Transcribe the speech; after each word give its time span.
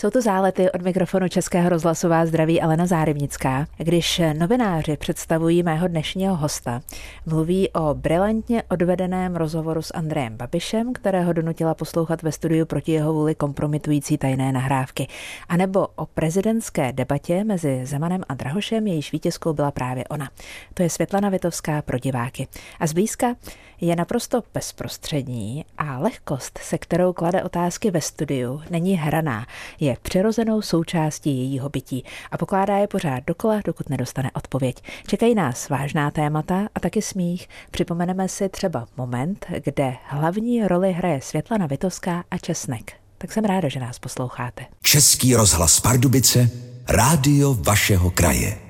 Jsou 0.00 0.10
to 0.10 0.22
zálety 0.22 0.70
od 0.70 0.82
mikrofonu 0.82 1.28
Českého 1.28 1.68
rozhlasová 1.68 2.26
zdraví 2.26 2.60
Alena 2.60 2.86
Zárybnická. 2.86 3.66
Když 3.76 4.20
novináři 4.38 4.96
představují 4.96 5.62
mého 5.62 5.88
dnešního 5.88 6.36
hosta, 6.36 6.80
mluví 7.26 7.70
o 7.70 7.94
brilantně 7.94 8.62
odvedeném 8.62 9.36
rozhovoru 9.36 9.82
s 9.82 9.94
Andrejem 9.94 10.36
Babišem, 10.36 10.92
kterého 10.92 11.32
donutila 11.32 11.74
poslouchat 11.74 12.22
ve 12.22 12.32
studiu 12.32 12.66
proti 12.66 12.92
jeho 12.92 13.12
vůli 13.12 13.34
kompromitující 13.34 14.18
tajné 14.18 14.52
nahrávky, 14.52 15.06
anebo 15.48 15.86
o 15.96 16.06
prezidentské 16.06 16.92
debatě 16.92 17.44
mezi 17.44 17.86
Zemanem 17.86 18.22
a 18.28 18.34
Drahošem, 18.34 18.86
jejíž 18.86 19.12
vítězkou 19.12 19.52
byla 19.52 19.70
právě 19.70 20.04
ona. 20.04 20.30
To 20.74 20.82
je 20.82 20.90
Světlana 20.90 21.28
Vitovská 21.28 21.82
pro 21.82 21.98
diváky. 21.98 22.48
A 22.80 22.86
zblízka 22.86 23.34
je 23.80 23.96
naprosto 23.96 24.42
bezprostřední 24.54 25.64
a 25.78 25.98
lehkost, 25.98 26.58
se 26.62 26.78
kterou 26.78 27.12
klade 27.12 27.42
otázky 27.42 27.90
ve 27.90 28.00
studiu, 28.00 28.62
není 28.70 28.94
hraná 28.94 29.46
je 29.86 29.96
přirozenou 30.02 30.62
součástí 30.62 31.38
jejího 31.38 31.68
bytí 31.68 32.04
a 32.30 32.38
pokládá 32.38 32.76
je 32.76 32.86
pořád 32.86 33.24
dokola, 33.26 33.60
dokud 33.64 33.90
nedostane 33.90 34.30
odpověď. 34.34 34.82
Čekají 35.06 35.34
nás 35.34 35.68
vážná 35.68 36.10
témata 36.10 36.68
a 36.74 36.80
taky 36.80 37.02
smích. 37.02 37.48
Připomeneme 37.70 38.28
si 38.28 38.48
třeba 38.48 38.86
moment, 38.96 39.46
kde 39.64 39.94
hlavní 40.04 40.66
roli 40.66 40.92
hraje 40.92 41.20
Světlana 41.20 41.66
Vitovská 41.66 42.24
a 42.30 42.38
Česnek. 42.38 42.92
Tak 43.18 43.32
jsem 43.32 43.44
ráda, 43.44 43.68
že 43.68 43.80
nás 43.80 43.98
posloucháte. 43.98 44.64
Český 44.82 45.34
rozhlas 45.34 45.80
Pardubice, 45.80 46.50
rádio 46.88 47.54
vašeho 47.54 48.10
kraje. 48.10 48.65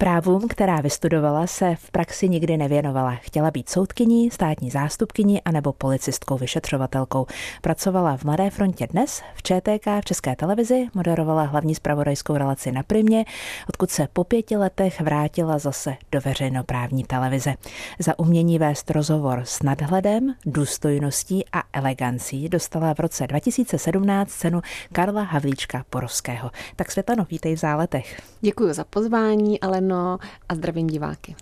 Právům, 0.00 0.48
která 0.48 0.80
vystudovala, 0.80 1.46
se 1.46 1.74
v 1.74 1.90
praxi 1.90 2.28
nikdy 2.28 2.56
nevěnovala. 2.56 3.14
Chtěla 3.14 3.50
být 3.50 3.68
soudkyní, 3.68 4.30
státní 4.30 4.70
zástupkyní 4.70 5.42
anebo 5.42 5.72
policistkou 5.72 6.38
vyšetřovatelkou. 6.38 7.26
Pracovala 7.62 8.16
v 8.16 8.24
Mladé 8.24 8.50
frontě 8.50 8.86
dnes, 8.86 9.22
v 9.34 9.42
ČTK, 9.42 9.86
v 10.00 10.04
České 10.04 10.36
televizi, 10.36 10.86
moderovala 10.94 11.42
hlavní 11.42 11.74
spravodajskou 11.74 12.36
relaci 12.36 12.72
na 12.72 12.82
Primě, 12.82 13.24
odkud 13.68 13.90
se 13.90 14.08
po 14.12 14.24
pěti 14.24 14.56
letech 14.56 15.00
vrátila 15.00 15.58
zase 15.58 15.96
do 16.12 16.20
veřejnoprávní 16.20 17.04
televize. 17.04 17.54
Za 17.98 18.18
umění 18.18 18.58
vést 18.58 18.90
rozhovor 18.90 19.42
s 19.44 19.62
nadhledem, 19.62 20.34
důstojností 20.46 21.44
a 21.52 21.62
elegancí 21.72 22.48
dostala 22.48 22.94
v 22.94 23.00
roce 23.00 23.26
2017 23.26 24.30
cenu 24.30 24.60
Karla 24.92 25.22
Havlíčka 25.22 25.84
Porovského. 25.90 26.50
Tak 26.76 26.90
Světlano, 26.90 27.26
vítej 27.30 27.54
v 27.56 27.58
záletech. 27.58 28.22
Děkuji 28.40 28.72
za 28.72 28.84
pozvání, 28.84 29.60
ale 29.60 29.87
ráno 29.88 30.18
a 30.48 30.54
zdravím 30.54 30.86
diváky. 30.86 31.34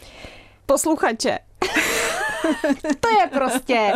Posluchače. 0.66 1.38
to 3.00 3.08
je 3.08 3.26
prostě 3.34 3.92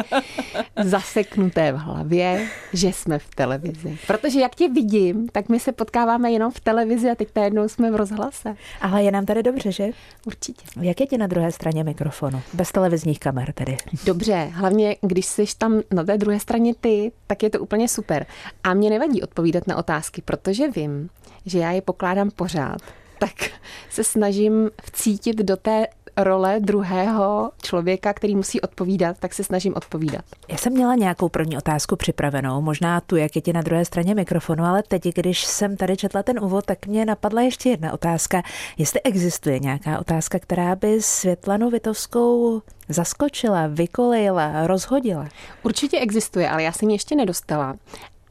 zaseknuté 0.83 1.73
v 1.73 1.77
hlavě, 1.77 2.49
že 2.73 2.89
jsme 2.89 3.19
v 3.19 3.35
televizi. 3.35 3.99
Protože 4.07 4.41
jak 4.41 4.55
tě 4.55 4.69
vidím, 4.69 5.29
tak 5.29 5.49
my 5.49 5.61
se 5.61 5.73
potkáváme 5.73 6.33
jenom 6.33 6.53
v 6.53 6.61
televizi 6.61 7.11
a 7.11 7.15
teď 7.15 7.29
najednou 7.37 7.69
jsme 7.69 7.91
v 7.91 7.97
rozhlase. 7.97 8.57
Ale 8.81 9.03
je 9.03 9.11
nám 9.11 9.27
tady 9.27 9.43
dobře, 9.43 9.73
že? 9.73 9.89
Určitě. 10.27 10.67
Jak 10.81 11.01
je 11.01 11.07
ti 11.07 11.19
na 11.19 11.27
druhé 11.27 11.53
straně 11.53 11.85
mikrofonu? 11.85 12.43
Bez 12.53 12.73
televizních 12.73 13.21
kamer 13.21 13.53
tedy. 13.53 13.77
Dobře, 14.05 14.51
hlavně 14.53 14.97
když 15.01 15.27
jsi 15.27 15.45
tam 15.59 15.81
na 15.91 16.05
té 16.05 16.19
druhé 16.19 16.41
straně 16.41 16.75
ty, 16.81 17.13
tak 17.27 17.43
je 17.43 17.51
to 17.51 17.61
úplně 17.61 17.89
super. 17.89 18.27
A 18.65 18.75
mě 18.75 18.91
nevadí 18.91 19.23
odpovídat 19.23 19.67
na 19.67 19.77
otázky, 19.77 20.23
protože 20.23 20.69
vím, 20.69 21.11
že 21.47 21.59
já 21.59 21.71
je 21.71 21.83
pokládám 21.83 22.31
pořád 22.31 22.81
tak 23.21 23.51
se 23.91 24.05
snažím 24.05 24.71
vcítit 24.83 25.37
do 25.37 25.57
té 25.57 25.87
role 26.17 26.61
druhého 26.61 27.51
člověka, 27.63 28.13
který 28.13 28.37
musí 28.37 28.61
odpovídat, 28.61 29.17
tak 29.19 29.35
se 29.35 29.45
snažím 29.45 29.75
odpovídat. 29.77 30.25
Já 30.49 30.57
jsem 30.57 30.73
měla 30.73 30.95
nějakou 30.95 31.29
první 31.29 31.57
otázku 31.57 31.97
připravenou, 31.97 32.61
možná 32.63 33.01
tu, 33.01 33.17
jak 33.17 33.37
je 33.37 33.43
ti 33.43 33.53
na 33.53 33.63
druhé 33.63 33.85
straně 33.85 34.15
mikrofonu, 34.15 34.65
ale 34.65 34.83
teď, 34.83 35.03
když 35.15 35.45
jsem 35.45 35.77
tady 35.77 35.97
četla 35.97 36.23
ten 36.23 36.45
úvod, 36.45 36.67
tak 36.67 36.87
mě 36.87 37.05
napadla 37.05 37.43
ještě 37.43 37.69
jedna 37.71 37.93
otázka. 37.93 38.43
Jestli 38.79 39.01
existuje 39.03 39.59
nějaká 39.59 39.99
otázka, 39.99 40.39
která 40.39 40.77
by 40.77 41.03
Světlanu 41.03 41.71
Vitovskou 41.71 42.63
zaskočila, 42.89 43.67
vykolejila, 43.67 44.67
rozhodila? 44.67 45.29
Určitě 45.63 45.99
existuje, 45.99 46.51
ale 46.51 46.63
já 46.63 46.73
jsem 46.73 46.89
ji 46.89 46.95
ještě 46.95 47.17
nedostala. 47.17 47.77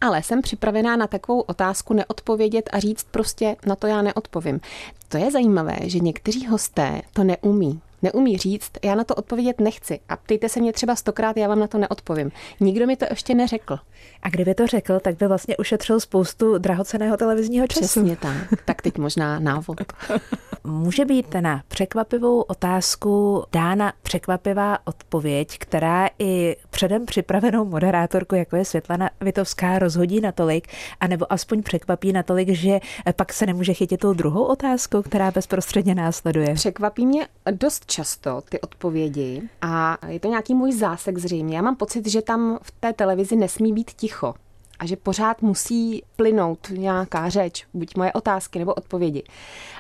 Ale 0.01 0.23
jsem 0.23 0.41
připravená 0.41 0.95
na 0.95 1.07
takovou 1.07 1.39
otázku 1.39 1.93
neodpovědět 1.93 2.69
a 2.73 2.79
říct 2.79 3.05
prostě 3.11 3.55
na 3.65 3.75
to 3.75 3.87
já 3.87 4.01
neodpovím. 4.01 4.59
To 5.07 5.17
je 5.17 5.31
zajímavé, 5.31 5.77
že 5.83 5.99
někteří 5.99 6.47
hosté 6.47 7.01
to 7.13 7.23
neumí 7.23 7.81
neumí 8.01 8.37
říct, 8.37 8.71
já 8.83 8.95
na 8.95 9.03
to 9.03 9.15
odpovědět 9.15 9.61
nechci. 9.61 9.99
A 10.09 10.17
ptejte 10.17 10.49
se 10.49 10.59
mě 10.59 10.73
třeba 10.73 10.95
stokrát, 10.95 11.37
já 11.37 11.47
vám 11.47 11.59
na 11.59 11.67
to 11.67 11.77
neodpovím. 11.77 12.31
Nikdo 12.59 12.87
mi 12.87 12.95
to 12.95 13.05
ještě 13.09 13.35
neřekl. 13.35 13.79
A 14.21 14.29
kdyby 14.29 14.55
to 14.55 14.67
řekl, 14.67 14.99
tak 14.99 15.17
by 15.17 15.27
vlastně 15.27 15.57
ušetřil 15.57 15.99
spoustu 15.99 16.57
drahoceného 16.57 17.17
televizního 17.17 17.67
času. 17.67 17.79
Přesně 17.79 18.15
tak. 18.15 18.37
Tak 18.65 18.81
teď 18.81 18.97
možná 18.97 19.39
návod. 19.39 19.81
Může 20.63 21.05
být 21.05 21.35
na 21.39 21.63
překvapivou 21.67 22.41
otázku 22.41 23.43
dána 23.51 23.93
překvapivá 24.03 24.77
odpověď, 24.85 25.57
která 25.57 26.09
i 26.19 26.55
předem 26.69 27.05
připravenou 27.05 27.65
moderátorku, 27.65 28.35
jako 28.35 28.55
je 28.55 28.65
Světlana 28.65 29.09
Vitovská, 29.21 29.79
rozhodí 29.79 30.21
natolik, 30.21 30.67
anebo 30.99 31.33
aspoň 31.33 31.63
překvapí 31.63 32.13
natolik, 32.13 32.49
že 32.49 32.79
pak 33.15 33.33
se 33.33 33.45
nemůže 33.45 33.73
chytit 33.73 33.99
tou 33.99 34.13
druhou 34.13 34.43
otázkou, 34.43 35.01
která 35.01 35.31
bezprostředně 35.31 35.95
následuje. 35.95 36.53
Překvapí 36.53 37.05
mě 37.05 37.27
dost 37.51 37.85
často 37.89 38.41
ty 38.49 38.61
odpovědi 38.61 39.49
a 39.61 39.97
je 40.07 40.19
to 40.19 40.27
nějaký 40.27 40.53
můj 40.53 40.73
zásek 40.73 41.17
zřejmě. 41.17 41.55
Já 41.55 41.61
mám 41.61 41.75
pocit, 41.75 42.07
že 42.07 42.21
tam 42.21 42.59
v 42.61 42.71
té 42.71 42.93
televizi 42.93 43.35
nesmí 43.35 43.73
být 43.73 43.91
ticho 43.91 44.33
a 44.79 44.85
že 44.85 44.95
pořád 44.95 45.41
musí 45.41 46.03
plynout 46.15 46.67
nějaká 46.69 47.29
řeč, 47.29 47.65
buď 47.73 47.95
moje 47.95 48.13
otázky 48.13 48.59
nebo 48.59 48.73
odpovědi. 48.73 49.23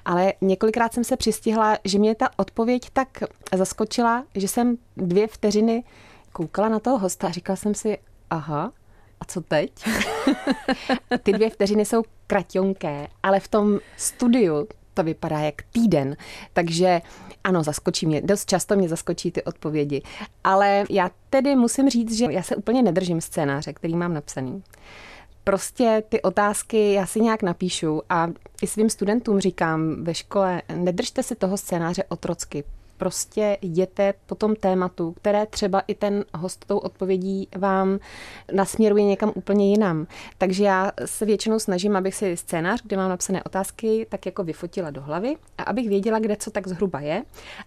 Ale 0.05 0.33
několikrát 0.41 0.93
jsem 0.93 1.03
se 1.03 1.17
přistihla, 1.17 1.77
že 1.85 1.99
mě 1.99 2.15
ta 2.15 2.29
odpověď 2.37 2.89
tak 2.93 3.23
zaskočila, 3.55 4.23
že 4.35 4.47
jsem 4.47 4.77
dvě 4.97 5.27
vteřiny 5.27 5.83
koukala 6.31 6.69
na 6.69 6.79
toho 6.79 6.97
hosta 6.97 7.27
a 7.27 7.31
říkala 7.31 7.55
jsem 7.55 7.75
si, 7.75 7.97
aha, 8.29 8.71
a 9.19 9.25
co 9.25 9.41
teď? 9.41 9.71
Ty 11.23 11.33
dvě 11.33 11.49
vteřiny 11.49 11.85
jsou 11.85 12.03
krationké, 12.27 13.07
ale 13.23 13.39
v 13.39 13.47
tom 13.47 13.79
studiu 13.97 14.67
to 14.99 15.03
vypadá 15.03 15.39
jak 15.39 15.61
týden. 15.61 16.17
Takže 16.53 17.01
ano, 17.43 17.63
zaskočí 17.63 18.05
mě. 18.05 18.21
Dost 18.21 18.49
často 18.49 18.75
mě 18.75 18.89
zaskočí 18.89 19.31
ty 19.31 19.43
odpovědi. 19.43 20.01
Ale 20.43 20.83
já 20.89 21.09
tedy 21.29 21.55
musím 21.55 21.89
říct, 21.89 22.17
že 22.17 22.25
já 22.29 22.43
se 22.43 22.55
úplně 22.55 22.81
nedržím 22.81 23.21
scénáře, 23.21 23.73
který 23.73 23.95
mám 23.95 24.13
napsaný. 24.13 24.63
Prostě 25.43 26.03
ty 26.09 26.21
otázky 26.21 26.93
já 26.93 27.05
si 27.05 27.21
nějak 27.21 27.43
napíšu 27.43 28.01
a 28.09 28.27
i 28.61 28.67
svým 28.67 28.89
studentům 28.89 29.39
říkám 29.39 30.03
ve 30.03 30.13
škole, 30.13 30.61
nedržte 30.75 31.23
si 31.23 31.35
toho 31.35 31.57
scénáře 31.57 32.03
otrocky 32.09 32.63
prostě 32.99 33.57
jděte 33.61 34.13
po 34.25 34.35
tom 34.35 34.55
tématu, 34.55 35.11
které 35.11 35.45
třeba 35.45 35.79
i 35.87 35.95
ten 35.95 36.25
host 36.35 36.65
tou 36.65 36.77
odpovědí 36.77 37.47
vám 37.57 37.99
nasměruje 38.53 39.03
někam 39.03 39.31
úplně 39.35 39.69
jinam. 39.69 40.07
Takže 40.37 40.63
já 40.63 40.91
se 41.05 41.25
většinou 41.25 41.59
snažím, 41.59 41.95
abych 41.95 42.15
si 42.15 42.37
scénář, 42.37 42.81
kde 42.83 42.97
mám 42.97 43.09
napsané 43.09 43.43
otázky, 43.43 44.07
tak 44.09 44.25
jako 44.25 44.43
vyfotila 44.43 44.89
do 44.89 45.01
hlavy 45.01 45.35
a 45.57 45.63
abych 45.63 45.89
věděla, 45.89 46.19
kde 46.19 46.35
co 46.35 46.51
tak 46.51 46.67
zhruba 46.67 46.99
je. 46.99 47.23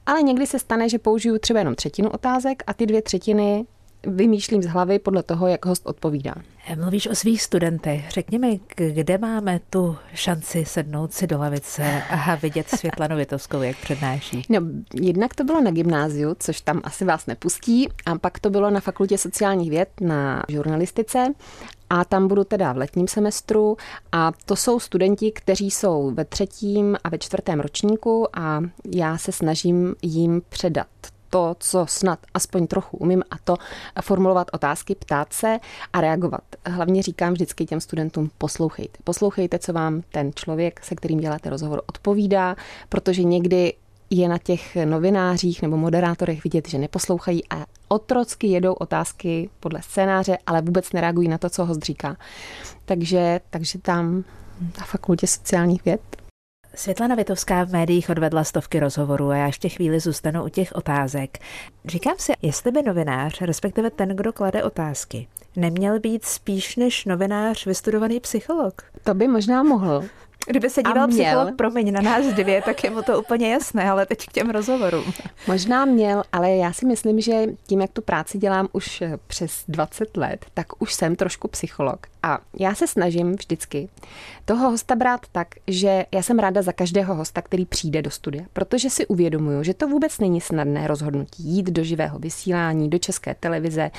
Ale 0.07 0.23
někdy 0.23 0.47
se 0.47 0.59
stane, 0.59 0.89
že 0.89 0.99
použiju 0.99 1.39
třeba 1.39 1.59
jenom 1.59 1.75
třetinu 1.75 2.11
otázek 2.11 2.63
a 2.67 2.75
ty 2.75 2.87
dvě 2.87 3.03
třetiny 3.03 3.67
vymýšlím 4.07 4.63
z 4.63 4.67
hlavy 4.67 4.99
podle 4.99 5.23
toho, 5.23 5.47
jak 5.47 5.67
host 5.67 5.87
odpovídá. 5.87 6.35
Mluvíš 6.77 7.07
o 7.07 7.15
svých 7.15 7.43
studentech. 7.43 8.11
Řekni 8.11 8.39
mi, 8.39 8.61
kde 8.77 9.19
máme 9.19 9.61
tu 9.71 9.97
šanci 10.15 10.65
sednout 10.65 11.13
si 11.13 11.27
do 11.27 11.39
lavice 11.39 12.03
a 12.11 12.35
vidět 12.35 12.69
Světlanu 12.69 13.17
Vitovskou, 13.17 13.63
jak 13.63 13.77
přednáší? 13.77 14.47
No, 14.49 14.61
jednak 14.95 15.35
to 15.35 15.45
bylo 15.45 15.61
na 15.61 15.71
gymnáziu, 15.71 16.37
což 16.39 16.61
tam 16.61 16.81
asi 16.85 17.05
vás 17.05 17.27
nepustí, 17.27 17.89
a 18.07 18.19
pak 18.19 18.39
to 18.39 18.51
bylo 18.51 18.71
na 18.71 18.81
fakultě 18.81 19.19
sociálních 19.19 19.71
věd 19.71 19.89
na 20.01 20.43
žurnalistice 20.49 21.35
a 21.91 22.05
tam 22.05 22.29
budu 22.29 22.45
teda 22.45 22.73
v 22.73 22.77
letním 22.77 23.09
semestru 23.09 23.77
a 24.13 24.33
to 24.45 24.57
jsou 24.57 24.81
studenti, 24.81 25.33
kteří 25.33 25.71
jsou 25.71 26.11
ve 26.11 26.25
třetím 26.25 26.97
a 27.05 27.09
ve 27.09 27.19
čtvrtém 27.19 27.61
ročníku 27.61 28.39
a 28.39 28.63
já 28.95 29.19
se 29.19 29.33
snažím 29.33 29.95
jim 30.03 30.43
předat 30.49 30.89
to, 31.33 31.57
co 31.59 31.87
snad 31.89 32.19
aspoň 32.35 32.67
trochu 32.67 32.97
umím, 32.97 33.23
a 33.31 33.37
to 33.45 33.57
formulovat 34.03 34.49
otázky, 34.53 34.95
ptát 34.95 35.33
se 35.33 35.59
a 35.93 36.01
reagovat. 36.01 36.45
Hlavně 36.67 37.03
říkám 37.03 37.33
vždycky 37.33 37.67
těm 37.67 37.81
studentům, 37.81 38.31
poslouchejte. 38.39 38.99
Poslouchejte, 39.05 39.59
co 39.59 39.73
vám 39.73 40.03
ten 40.11 40.31
člověk, 40.35 40.85
se 40.85 40.95
kterým 40.95 41.21
děláte 41.21 41.51
rozhovor, 41.51 41.83
odpovídá, 41.87 42.57
protože 42.89 43.23
někdy 43.23 43.75
je 44.11 44.29
na 44.29 44.39
těch 44.39 44.77
novinářích 44.85 45.63
nebo 45.63 45.77
moderátorech 45.77 46.45
vidět, 46.45 46.69
že 46.69 46.79
neposlouchají 46.79 47.43
a 47.51 47.65
otrocky 47.89 48.47
jedou 48.47 48.73
otázky 48.73 49.51
podle 49.61 49.83
scénáře, 49.83 50.39
ale 50.47 50.63
vůbec 50.63 50.93
nereagují 50.93 51.29
na 51.29 51.39
to, 51.39 51.51
co 51.51 51.65
host 51.65 51.83
říká. 51.83 52.17
Takže, 52.85 53.41
takže 53.51 53.79
tam 53.79 54.25
na 54.79 54.85
fakultě 54.85 55.27
sociálních 55.27 55.85
věd 55.85 56.01
Světlana 56.75 57.15
Vitovská 57.15 57.65
v 57.65 57.71
médiích 57.71 58.11
odvedla 58.11 58.45
stovky 58.45 58.81
rozhovorů 58.81 59.31
a 59.31 59.37
já 59.37 59.47
ještě 59.47 59.69
chvíli 59.69 60.01
zůstanu 60.01 60.45
u 60.45 60.49
těch 60.49 60.73
otázek. 60.75 61.39
Říkám 61.85 62.15
si, 62.19 62.33
jestli 62.43 62.71
by 62.71 62.83
novinář, 62.83 63.41
respektive 63.41 63.91
ten, 63.91 64.09
kdo 64.09 64.33
klade 64.33 64.65
otázky, 64.65 65.29
neměl 65.57 66.01
být 66.01 66.25
spíš 66.25 66.77
než 66.77 67.05
novinář 67.05 67.67
vystudovaný 67.67 68.21
psycholog? 68.21 68.83
To 69.05 69.15
by 69.15 69.29
možná 69.29 69.63
mohl. 69.63 70.05
Kdyby 70.47 70.71
se 70.71 70.83
díval 70.83 71.09
psycholog, 71.09 71.57
promiň, 71.57 71.93
na 71.93 72.01
nás 72.01 72.27
dvě, 72.27 72.63
tak 72.63 72.85
je 72.85 72.91
mu 72.91 73.03
to 73.03 73.21
úplně 73.21 73.53
jasné, 73.53 73.91
ale 73.91 74.07
teď 74.07 74.27
k 74.27 74.33
těm 74.33 74.51
rozhovorům. 74.51 75.13
Možná 75.47 75.85
měl, 75.85 76.23
ale 76.33 76.51
já 76.51 76.73
si 76.73 76.87
myslím, 76.87 77.21
že 77.21 77.47
tím, 77.67 77.81
jak 77.81 77.91
tu 77.93 78.03
práci 78.03 78.39
dělám 78.39 78.69
už 78.73 79.03
přes 79.27 79.65
20 79.69 80.17
let, 80.17 80.47
tak 80.55 80.83
už 80.83 80.95
jsem 80.95 81.17
trošku 81.17 81.49
psycholog. 81.49 82.07
A 82.23 82.39
já 82.59 82.75
se 82.75 82.87
snažím 82.87 83.33
vždycky 83.33 83.89
toho 84.45 84.71
hosta 84.71 84.95
brát 84.97 85.21
tak, 85.33 85.49
že 85.67 86.07
já 86.13 86.23
jsem 86.23 86.39
ráda 86.39 86.63
za 86.63 86.73
každého 86.73 87.15
hosta, 87.15 87.43
který 87.43 87.67
přijde 87.67 88.03
do 88.03 88.11
studia, 88.11 88.45
protože 88.53 88.91
si 88.91 89.07
uvědomuju, 89.07 89.63
že 89.63 89.75
to 89.75 89.89
vůbec 89.89 90.19
není 90.19 90.41
snadné 90.41 90.87
rozhodnutí 90.87 91.43
jít 91.43 91.67
do 91.67 91.85
živého 91.85 92.19
vysílání, 92.19 92.91
do 92.91 92.99
české 92.99 93.35
televize, 93.35 93.91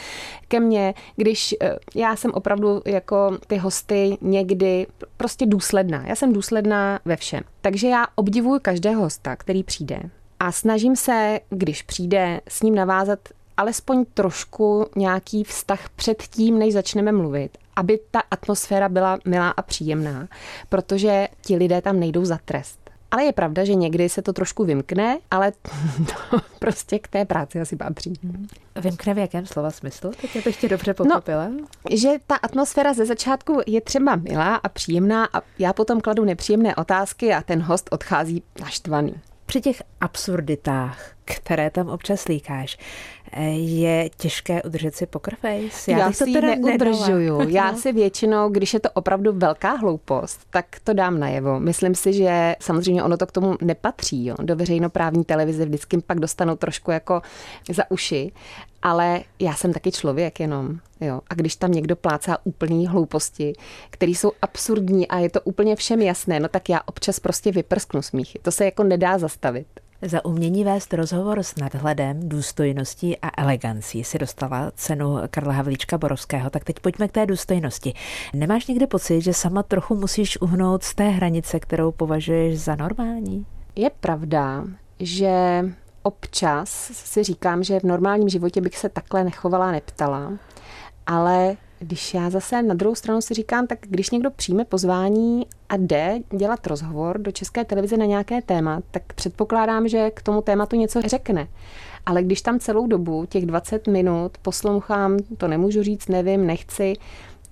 ke 0.47 0.59
mně, 0.59 0.93
když 1.15 1.55
eh, 1.61 1.75
já 1.95 2.15
jsem 2.15 2.31
opravdu 2.31 2.81
jako 2.85 3.37
ty 3.47 3.57
hosty 3.57 4.17
někdy 4.21 4.87
prostě 5.17 5.45
důsledná. 5.45 6.07
Já 6.07 6.15
jsem 6.15 6.33
důsledná 6.33 6.99
ve 7.05 7.15
všem. 7.15 7.43
Takže 7.61 7.87
já 7.87 8.07
obdivuju 8.15 8.59
každého 8.59 9.01
hosta, 9.01 9.35
který 9.35 9.63
přijde 9.63 9.99
a 10.43 10.51
snažím 10.51 10.95
se, 10.95 11.39
když 11.49 11.81
přijde, 11.81 12.41
s 12.47 12.61
ním 12.61 12.75
navázat 12.75 13.19
alespoň 13.57 14.05
trošku 14.13 14.85
nějaký 14.95 15.44
vztah 15.44 15.89
před 15.89 16.23
tím, 16.23 16.59
než 16.59 16.73
začneme 16.73 17.11
mluvit, 17.11 17.57
aby 17.75 18.00
ta 18.11 18.21
atmosféra 18.31 18.89
byla 18.89 19.19
milá 19.25 19.50
a 19.50 19.61
příjemná, 19.61 20.27
protože 20.69 21.27
ti 21.41 21.55
lidé 21.55 21.81
tam 21.81 22.00
nejdou 22.00 22.25
za 22.25 22.39
trest. 22.45 22.83
Ale 23.13 23.23
je 23.23 23.33
pravda, 23.33 23.65
že 23.65 23.75
někdy 23.75 24.09
se 24.09 24.21
to 24.21 24.33
trošku 24.33 24.63
vymkne, 24.63 25.19
ale 25.31 25.51
to 26.31 26.38
prostě 26.59 27.00
k 27.00 27.07
té 27.07 27.25
práci 27.25 27.61
asi 27.61 27.75
patří. 27.75 28.13
Vymkne 28.75 29.13
v 29.13 29.17
jakém 29.17 29.45
slova 29.45 29.71
smyslu? 29.71 30.11
Teď 30.21 30.35
abych 30.35 30.57
tě 30.57 30.69
dobře 30.69 30.95
no, 31.00 31.05
pochopila. 31.05 31.47
No, 31.47 31.65
že 31.91 32.09
ta 32.27 32.35
atmosféra 32.35 32.94
ze 32.94 33.05
začátku 33.05 33.59
je 33.67 33.81
třeba 33.81 34.15
milá 34.15 34.55
a 34.55 34.69
příjemná 34.69 35.29
a 35.33 35.41
já 35.59 35.73
potom 35.73 36.01
kladu 36.01 36.25
nepříjemné 36.25 36.75
otázky 36.75 37.33
a 37.33 37.41
ten 37.41 37.61
host 37.61 37.89
odchází 37.91 38.44
naštvaný. 38.61 39.15
Při 39.45 39.61
těch 39.61 39.83
absurditách, 40.01 41.11
které 41.25 41.69
tam 41.69 41.89
občas 41.89 42.21
slíkáš, 42.21 42.77
je 43.55 44.09
těžké 44.17 44.63
udržet 44.63 44.95
si 44.95 45.05
poker 45.05 45.35
face? 45.35 45.91
Já, 45.91 45.97
Já 45.97 46.11
si 46.11 46.29
ji 46.29 46.41
neudržuju. 46.41 47.37
Nedala. 47.37 47.45
Já 47.49 47.75
si 47.75 47.91
většinou, 47.91 48.49
když 48.49 48.73
je 48.73 48.79
to 48.79 48.89
opravdu 48.91 49.33
velká 49.33 49.71
hloupost, 49.71 50.39
tak 50.49 50.65
to 50.83 50.93
dám 50.93 51.19
najevo. 51.19 51.59
Myslím 51.59 51.95
si, 51.95 52.13
že 52.13 52.55
samozřejmě 52.59 53.03
ono 53.03 53.17
to 53.17 53.25
k 53.25 53.31
tomu 53.31 53.55
nepatří. 53.61 54.25
Jo. 54.25 54.35
Do 54.41 54.55
veřejnoprávní 54.55 55.23
televize 55.23 55.65
vždycky 55.65 56.01
pak 56.01 56.19
dostanou 56.19 56.55
trošku 56.55 56.91
jako 56.91 57.21
za 57.69 57.91
uši, 57.91 58.31
ale 58.81 59.21
já 59.39 59.53
jsem 59.53 59.73
taky 59.73 59.91
člověk 59.91 60.39
jenom. 60.39 60.79
Jo. 61.01 61.21
A 61.27 61.35
když 61.35 61.55
tam 61.55 61.71
někdo 61.71 61.95
plácá 61.95 62.37
úplný 62.43 62.87
hlouposti, 62.87 63.53
které 63.89 64.11
jsou 64.11 64.31
absurdní 64.41 65.07
a 65.07 65.19
je 65.19 65.29
to 65.29 65.41
úplně 65.41 65.75
všem 65.75 66.01
jasné, 66.01 66.39
no 66.39 66.47
tak 66.47 66.69
já 66.69 66.81
občas 66.85 67.19
prostě 67.19 67.51
vyprsknu 67.51 68.01
smíchy. 68.01 68.39
To 68.41 68.51
se 68.51 68.65
jako 68.65 68.83
nedá 68.83 69.17
zastavit. 69.17 69.67
Za 70.05 70.25
umění 70.25 70.63
vést 70.63 70.94
rozhovor 70.94 71.44
s 71.44 71.55
nadhledem, 71.55 72.29
důstojností 72.29 73.17
a 73.17 73.41
elegancí 73.41 74.03
si 74.03 74.19
dostala 74.19 74.71
cenu 74.75 75.17
Karla 75.29 75.53
Havlíčka 75.53 75.97
Borovského. 75.97 76.50
Tak 76.50 76.63
teď 76.63 76.79
pojďme 76.79 77.07
k 77.07 77.11
té 77.11 77.25
důstojnosti. 77.25 77.94
Nemáš 78.33 78.67
někdy 78.67 78.88
pocit, 78.88 79.21
že 79.21 79.33
sama 79.33 79.63
trochu 79.63 79.95
musíš 79.95 80.41
uhnout 80.41 80.83
z 80.83 80.95
té 80.95 81.09
hranice, 81.09 81.59
kterou 81.59 81.91
považuješ 81.91 82.59
za 82.59 82.75
normální? 82.75 83.45
Je 83.75 83.89
pravda, 84.00 84.63
že 85.00 85.65
občas 86.03 86.69
si 86.94 87.23
říkám, 87.23 87.63
že 87.63 87.79
v 87.79 87.83
normálním 87.83 88.29
životě 88.29 88.61
bych 88.61 88.77
se 88.77 88.89
takhle 88.89 89.23
nechovala, 89.23 89.71
neptala, 89.71 90.33
ale 91.07 91.55
když 91.83 92.13
já 92.13 92.30
zase 92.30 92.63
na 92.63 92.74
druhou 92.74 92.95
stranu 92.95 93.21
si 93.21 93.33
říkám, 93.33 93.68
tak 93.68 93.80
když 93.81 94.09
někdo 94.09 94.31
přijme 94.31 94.65
pozvání 94.65 95.47
a 95.69 95.77
jde 95.77 96.19
dělat 96.38 96.68
rozhovor 96.68 97.19
do 97.19 97.31
české 97.31 97.65
televize 97.65 97.97
na 97.97 98.06
nějaké 98.06 98.41
téma, 98.41 98.81
tak 98.91 99.13
předpokládám, 99.13 99.88
že 99.88 100.12
k 100.12 100.21
tomu 100.21 100.41
tématu 100.41 100.75
něco 100.75 101.01
řekne. 101.01 101.47
Ale 102.06 102.24
když 102.24 102.41
tam 102.41 102.59
celou 102.59 102.88
dobu, 102.88 103.25
těch 103.25 103.45
20 103.45 103.88
minut, 103.88 104.38
poslouchám, 104.41 105.18
to 105.38 105.47
nemůžu 105.47 105.83
říct, 105.83 106.07
nevím, 106.07 106.47
nechci, 106.47 106.94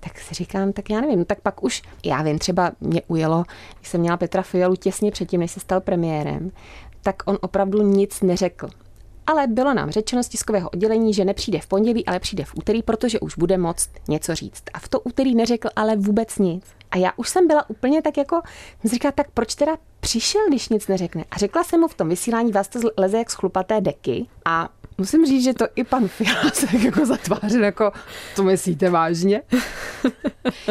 tak 0.00 0.20
si 0.20 0.34
říkám, 0.34 0.72
tak 0.72 0.90
já 0.90 1.00
nevím, 1.00 1.18
no 1.18 1.24
tak 1.24 1.40
pak 1.40 1.64
už, 1.64 1.82
já 2.04 2.22
vím, 2.22 2.38
třeba 2.38 2.72
mě 2.80 3.02
ujelo, 3.08 3.44
když 3.78 3.88
jsem 3.88 4.00
měla 4.00 4.16
Petra 4.16 4.42
Fialu 4.42 4.76
těsně 4.76 5.10
předtím, 5.10 5.40
než 5.40 5.50
se 5.50 5.60
stal 5.60 5.80
premiérem, 5.80 6.50
tak 7.02 7.22
on 7.26 7.38
opravdu 7.40 7.82
nic 7.82 8.20
neřekl. 8.22 8.68
Ale 9.26 9.46
bylo 9.46 9.74
nám 9.74 9.90
řečeno 9.90 10.22
z 10.22 10.28
tiskového 10.28 10.70
oddělení, 10.70 11.14
že 11.14 11.24
nepřijde 11.24 11.60
v 11.60 11.66
pondělí, 11.66 12.06
ale 12.06 12.20
přijde 12.20 12.44
v 12.44 12.54
úterý, 12.54 12.82
protože 12.82 13.20
už 13.20 13.38
bude 13.38 13.58
moct 13.58 13.90
něco 14.08 14.34
říct. 14.34 14.62
A 14.74 14.78
v 14.78 14.88
to 14.88 15.00
úterý 15.00 15.34
neřekl 15.34 15.68
ale 15.76 15.96
vůbec 15.96 16.38
nic. 16.38 16.64
A 16.90 16.96
já 16.96 17.12
už 17.16 17.28
jsem 17.28 17.46
byla 17.46 17.70
úplně 17.70 18.02
tak 18.02 18.16
jako, 18.16 18.40
říkala, 18.84 19.12
tak 19.12 19.30
proč 19.30 19.54
teda 19.54 19.76
přišel, 20.02 20.40
když 20.48 20.68
nic 20.68 20.88
neřekne? 20.88 21.24
A 21.30 21.38
řekla 21.38 21.64
jsem 21.64 21.80
mu 21.80 21.88
v 21.88 21.94
tom 21.94 22.08
vysílání, 22.08 22.52
vás 22.52 22.68
to 22.68 22.78
leze 22.96 23.18
jak 23.18 23.30
z 23.30 23.34
chlupaté 23.34 23.80
deky. 23.80 24.26
A 24.44 24.68
musím 24.98 25.26
říct, 25.26 25.44
že 25.44 25.54
to 25.54 25.66
i 25.76 25.84
pan 25.84 26.08
Fiala 26.08 26.50
se 26.50 26.66
jako 26.78 27.06
zatvářil, 27.06 27.64
jako 27.64 27.92
to 28.36 28.42
myslíte 28.42 28.90
vážně? 28.90 29.42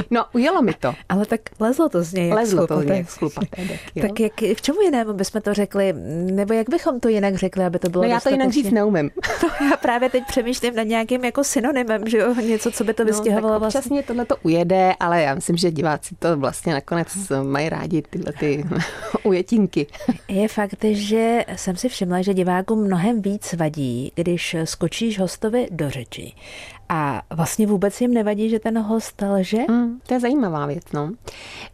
No, 0.09 0.25
ujelo 0.33 0.61
mi 0.61 0.73
to. 0.73 0.93
Ale 1.09 1.25
tak 1.25 1.41
lezlo 1.59 1.89
to 1.89 2.03
z 2.03 2.13
něj. 2.13 2.33
Lezlo 2.33 2.67
to 2.67 2.81
z 2.81 2.85
něj 2.85 3.05
schlupaté 3.05 3.61
deky. 3.61 4.01
Tak 4.01 4.19
jak, 4.19 4.33
v 4.57 4.61
čemu 4.61 4.81
jinému 4.81 5.13
bychom 5.13 5.41
to 5.41 5.53
řekli? 5.53 5.93
Nebo 6.31 6.53
jak 6.53 6.69
bychom 6.69 6.99
to 6.99 7.07
jinak 7.07 7.35
řekli, 7.35 7.65
aby 7.65 7.79
to 7.79 7.89
bylo 7.89 8.03
No 8.03 8.09
já 8.09 8.19
to 8.19 8.29
jinak 8.29 8.51
říct 8.51 8.71
neumím. 8.71 9.11
No, 9.43 9.67
já 9.69 9.77
právě 9.77 10.09
teď 10.09 10.23
přemýšlím 10.27 10.75
nad 10.75 10.83
nějakým 10.83 11.25
jako 11.25 11.43
synonymem, 11.43 12.07
že 12.07 12.17
jo, 12.17 12.33
něco, 12.33 12.71
co 12.71 12.83
by 12.83 12.93
to 12.93 13.05
vystihovalo. 13.05 13.53
No, 13.53 13.59
vlastně. 13.59 13.79
Občas 13.79 14.07
tohle 14.07 14.25
to 14.25 14.35
ujede, 14.43 14.93
ale 14.99 15.21
já 15.21 15.35
myslím, 15.35 15.57
že 15.57 15.71
diváci 15.71 16.15
to 16.19 16.37
vlastně 16.37 16.73
nakonec 16.73 17.07
mají 17.43 17.69
rádi 17.69 18.01
tyhle 18.01 18.33
ty 18.39 18.65
ujetinky. 19.23 19.87
Je 20.27 20.47
fakt, 20.47 20.83
že 20.83 21.45
jsem 21.55 21.75
si 21.75 21.89
všimla, 21.89 22.21
že 22.21 22.33
divákům 22.33 22.83
mnohem 22.83 23.21
víc 23.21 23.53
vadí, 23.53 24.11
když 24.15 24.55
skočíš 24.63 25.19
hostovi 25.19 25.67
do 25.71 25.89
řeči. 25.89 26.33
A 26.89 27.21
vlastně 27.29 27.67
vůbec 27.67 28.01
jim 28.01 28.13
nevadí, 28.13 28.49
že 28.49 28.59
ten 28.59 28.79
host 28.79 29.21
lže? 29.21 29.61
Hmm, 29.69 29.99
to 30.07 30.13
je 30.13 30.19
zajímavá 30.19 30.65
věc, 30.65 30.83
no. 30.93 31.11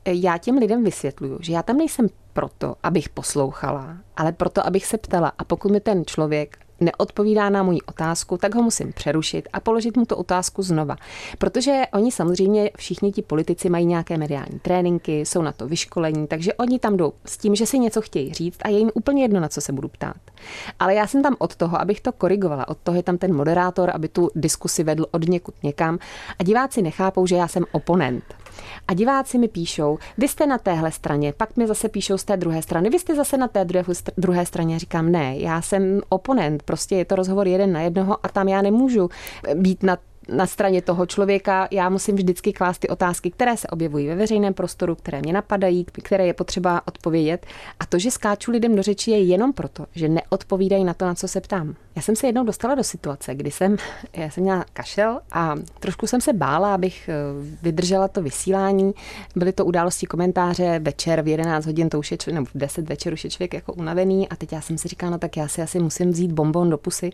Já 0.05 0.37
těm 0.37 0.57
lidem 0.57 0.83
vysvětluju, 0.83 1.39
že 1.41 1.53
já 1.53 1.63
tam 1.63 1.77
nejsem 1.77 2.07
proto, 2.33 2.75
abych 2.83 3.09
poslouchala, 3.09 3.97
ale 4.17 4.31
proto, 4.31 4.67
abych 4.67 4.85
se 4.85 4.97
ptala. 4.97 5.31
A 5.37 5.43
pokud 5.43 5.71
mi 5.71 5.79
ten 5.79 6.05
člověk 6.05 6.57
neodpovídá 6.79 7.49
na 7.49 7.63
moji 7.63 7.81
otázku, 7.81 8.37
tak 8.37 8.55
ho 8.55 8.63
musím 8.63 8.93
přerušit 8.93 9.49
a 9.53 9.59
položit 9.59 9.97
mu 9.97 10.05
tu 10.05 10.15
otázku 10.15 10.63
znova. 10.63 10.95
Protože 11.37 11.83
oni 11.93 12.11
samozřejmě, 12.11 12.69
všichni 12.77 13.11
ti 13.11 13.21
politici 13.21 13.69
mají 13.69 13.85
nějaké 13.85 14.17
mediální 14.17 14.59
tréninky, 14.59 15.21
jsou 15.21 15.41
na 15.41 15.51
to 15.51 15.67
vyškolení, 15.67 16.27
takže 16.27 16.53
oni 16.53 16.79
tam 16.79 16.97
jdou 16.97 17.13
s 17.25 17.37
tím, 17.37 17.55
že 17.55 17.65
si 17.65 17.79
něco 17.79 18.01
chtějí 18.01 18.33
říct 18.33 18.57
a 18.61 18.69
je 18.69 18.79
jim 18.79 18.91
úplně 18.93 19.23
jedno, 19.23 19.39
na 19.39 19.49
co 19.49 19.61
se 19.61 19.73
budu 19.73 19.87
ptát. 19.87 20.17
Ale 20.79 20.93
já 20.95 21.07
jsem 21.07 21.23
tam 21.23 21.35
od 21.39 21.55
toho, 21.55 21.81
abych 21.81 22.01
to 22.01 22.11
korigovala. 22.11 22.67
Od 22.67 22.77
toho 22.77 22.95
je 22.95 23.03
tam 23.03 23.17
ten 23.17 23.35
moderátor, 23.35 23.91
aby 23.93 24.07
tu 24.07 24.29
diskusi 24.35 24.83
vedl 24.83 25.05
od 25.11 25.27
někud 25.27 25.55
někam. 25.63 25.99
A 26.39 26.43
diváci 26.43 26.81
nechápou, 26.81 27.27
že 27.27 27.35
já 27.35 27.47
jsem 27.47 27.65
oponent. 27.71 28.23
A 28.87 28.93
diváci 28.93 29.37
mi 29.37 29.47
píšou, 29.47 29.97
vy 30.17 30.27
jste 30.27 30.45
na 30.45 30.57
téhle 30.57 30.91
straně, 30.91 31.33
pak 31.37 31.57
mi 31.57 31.67
zase 31.67 31.89
píšou 31.89 32.17
z 32.17 32.23
té 32.23 32.37
druhé 32.37 32.61
strany, 32.61 32.89
vy 32.89 32.99
jste 32.99 33.15
zase 33.15 33.37
na 33.37 33.47
té 33.47 33.65
druhé, 33.65 33.83
druhé 34.17 34.45
straně. 34.45 34.79
Říkám, 34.79 35.11
ne, 35.11 35.37
já 35.37 35.61
jsem 35.61 36.01
oponent, 36.09 36.63
prostě 36.63 36.95
je 36.95 37.05
to 37.05 37.15
rozhovor 37.15 37.47
jeden 37.47 37.71
na 37.71 37.81
jednoho 37.81 38.17
a 38.23 38.29
tam 38.29 38.47
já 38.47 38.61
nemůžu 38.61 39.09
být 39.55 39.83
na 39.83 39.97
na 40.29 40.47
straně 40.47 40.81
toho 40.81 41.05
člověka 41.05 41.67
já 41.71 41.89
musím 41.89 42.15
vždycky 42.15 42.53
klást 42.53 42.79
ty 42.79 42.87
otázky, 42.87 43.31
které 43.31 43.57
se 43.57 43.67
objevují 43.67 44.07
ve 44.07 44.15
veřejném 44.15 44.53
prostoru, 44.53 44.95
které 44.95 45.21
mě 45.21 45.33
napadají, 45.33 45.85
které 45.85 46.27
je 46.27 46.33
potřeba 46.33 46.81
odpovědět. 46.87 47.45
A 47.79 47.85
to, 47.85 47.99
že 47.99 48.11
skáču 48.11 48.51
lidem 48.51 48.75
do 48.75 48.83
řeči, 48.83 49.11
je 49.11 49.23
jenom 49.23 49.53
proto, 49.53 49.85
že 49.95 50.09
neodpovídají 50.09 50.83
na 50.83 50.93
to, 50.93 51.05
na 51.05 51.15
co 51.15 51.27
se 51.27 51.41
ptám. 51.41 51.75
Já 51.95 52.01
jsem 52.01 52.15
se 52.15 52.27
jednou 52.27 52.43
dostala 52.43 52.75
do 52.75 52.83
situace, 52.83 53.35
kdy 53.35 53.51
jsem, 53.51 53.77
já 54.13 54.29
jsem 54.29 54.43
měla 54.43 54.65
kašel 54.73 55.19
a 55.31 55.55
trošku 55.79 56.07
jsem 56.07 56.21
se 56.21 56.33
bála, 56.33 56.73
abych 56.73 57.09
eh, 57.09 57.13
vydržela 57.61 58.07
to 58.07 58.21
vysílání. 58.21 58.93
Byly 59.35 59.51
to 59.53 59.65
události 59.65 60.05
komentáře 60.05 60.79
večer 60.79 61.21
v 61.21 61.27
11 61.27 61.65
hodin, 61.65 61.89
to 61.89 61.99
už 61.99 62.11
je, 62.11 62.17
nebo 62.31 62.45
v 62.45 62.51
10 62.55 62.89
večer 62.89 63.13
už 63.13 63.23
je 63.23 63.29
člověk 63.29 63.53
jako 63.53 63.73
unavený 63.73 64.29
a 64.29 64.35
teď 64.35 64.51
já 64.51 64.61
jsem 64.61 64.77
si 64.77 64.87
říkala, 64.87 65.09
no 65.09 65.17
tak 65.17 65.37
já 65.37 65.47
si 65.47 65.61
asi 65.61 65.79
musím 65.79 66.11
vzít 66.11 66.31
bonbon 66.31 66.69
do 66.69 66.77
pusy, 66.77 67.09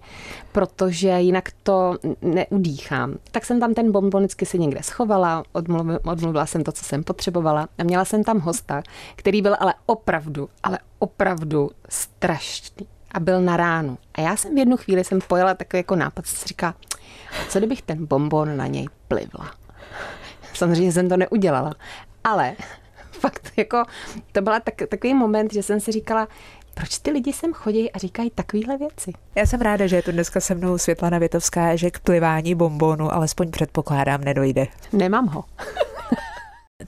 protože 0.51 1.09
jinak 1.09 1.49
to 1.63 1.97
neudýchám 2.21 3.02
mám. 3.07 3.17
Tak 3.31 3.45
jsem 3.45 3.59
tam 3.59 3.73
ten 3.73 3.91
bonbonicky 3.91 4.45
si 4.45 4.59
někde 4.59 4.83
schovala, 4.83 5.43
odmluvila, 5.51 5.99
odmluvila 6.05 6.45
jsem 6.45 6.63
to, 6.63 6.71
co 6.71 6.83
jsem 6.83 7.03
potřebovala 7.03 7.67
a 7.77 7.83
měla 7.83 8.05
jsem 8.05 8.23
tam 8.23 8.39
hosta, 8.39 8.83
který 9.15 9.41
byl 9.41 9.55
ale 9.59 9.73
opravdu, 9.85 10.49
ale 10.63 10.79
opravdu 10.99 11.69
strašný 11.89 12.87
a 13.11 13.19
byl 13.19 13.41
na 13.41 13.57
ránu. 13.57 13.97
A 14.13 14.21
já 14.21 14.35
jsem 14.35 14.55
v 14.55 14.57
jednu 14.57 14.77
chvíli 14.77 15.03
jsem 15.03 15.19
pojela 15.27 15.53
takový 15.53 15.79
jako 15.79 15.95
nápad, 15.95 16.25
co 16.25 16.35
si 16.35 16.47
říká, 16.47 16.75
co 17.49 17.59
kdybych 17.59 17.81
ten 17.81 18.05
bonbon 18.05 18.57
na 18.57 18.67
něj 18.67 18.87
plivla. 19.07 19.51
Samozřejmě 20.53 20.91
jsem 20.91 21.09
to 21.09 21.17
neudělala, 21.17 21.73
ale 22.23 22.55
fakt 23.11 23.51
jako 23.57 23.83
to 24.31 24.41
byla 24.41 24.59
tak, 24.59 24.75
takový 24.89 25.13
moment, 25.13 25.53
že 25.53 25.63
jsem 25.63 25.79
si 25.79 25.91
říkala, 25.91 26.27
proč 26.73 26.97
ty 26.97 27.11
lidi 27.11 27.33
sem 27.33 27.53
chodí 27.53 27.91
a 27.91 27.97
říkají 27.97 28.29
takovéhle 28.29 28.77
věci. 28.77 29.11
Já 29.35 29.45
jsem 29.45 29.61
ráda, 29.61 29.87
že 29.87 29.95
je 29.95 30.01
tu 30.01 30.11
dneska 30.11 30.39
se 30.39 30.55
mnou 30.55 30.77
Světlana 30.77 31.17
Větovská, 31.17 31.75
že 31.75 31.91
k 31.91 31.99
plivání 31.99 32.55
bombonu 32.55 33.13
alespoň 33.13 33.51
předpokládám 33.51 34.23
nedojde. 34.23 34.67
Nemám 34.93 35.27
ho. 35.27 35.43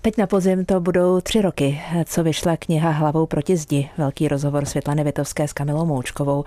Teď 0.01 0.17
na 0.17 0.27
podzim 0.27 0.65
to 0.65 0.79
budou 0.79 1.21
tři 1.21 1.41
roky, 1.41 1.81
co 2.05 2.23
vyšla 2.23 2.57
kniha 2.57 2.89
Hlavou 2.89 3.25
proti 3.25 3.57
zdi, 3.57 3.89
velký 3.97 4.27
rozhovor 4.27 4.65
Světlany 4.65 5.03
Vitovské 5.03 5.47
s 5.47 5.53
Kamilou 5.53 5.85
Moučkovou. 5.85 6.43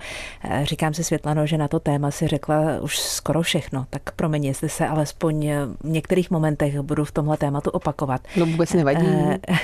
Říkám 0.63 0.93
si 0.93 1.03
Světlano, 1.03 1.45
že 1.45 1.57
na 1.57 1.67
to 1.67 1.79
téma 1.79 2.11
si 2.11 2.27
řekla 2.27 2.61
už 2.81 2.99
skoro 2.99 3.41
všechno, 3.41 3.85
tak 3.89 4.11
promiň, 4.11 4.45
jestli 4.45 4.69
se 4.69 4.87
alespoň 4.87 5.51
v 5.83 5.89
některých 5.89 6.31
momentech 6.31 6.79
budu 6.79 7.05
v 7.05 7.11
tomhle 7.11 7.37
tématu 7.37 7.69
opakovat. 7.69 8.21
No 8.37 8.45
vůbec 8.45 8.73
nevadí. 8.73 9.07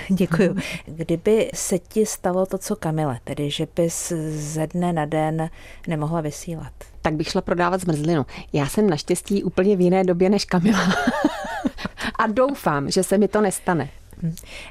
Děkuju. 0.09 0.55
Kdyby 0.85 1.49
se 1.53 1.79
ti 1.79 2.05
stalo 2.05 2.45
to, 2.45 2.57
co 2.57 2.75
Kamile, 2.75 3.19
tedy 3.23 3.49
že 3.49 3.67
bys 3.75 4.13
ze 4.29 4.67
dne 4.67 4.93
na 4.93 5.05
den 5.05 5.49
nemohla 5.87 6.21
vysílat? 6.21 6.73
Tak 7.01 7.13
bych 7.13 7.27
šla 7.27 7.41
prodávat 7.41 7.81
zmrzlinu. 7.81 8.25
Já 8.53 8.67
jsem 8.67 8.89
naštěstí 8.89 9.43
úplně 9.43 9.75
v 9.75 9.81
jiné 9.81 10.03
době 10.03 10.29
než 10.29 10.45
Kamila. 10.45 10.79
a 12.17 12.27
doufám, 12.27 12.91
že 12.91 13.03
se 13.03 13.17
mi 13.17 13.27
to 13.27 13.41
nestane. 13.41 13.89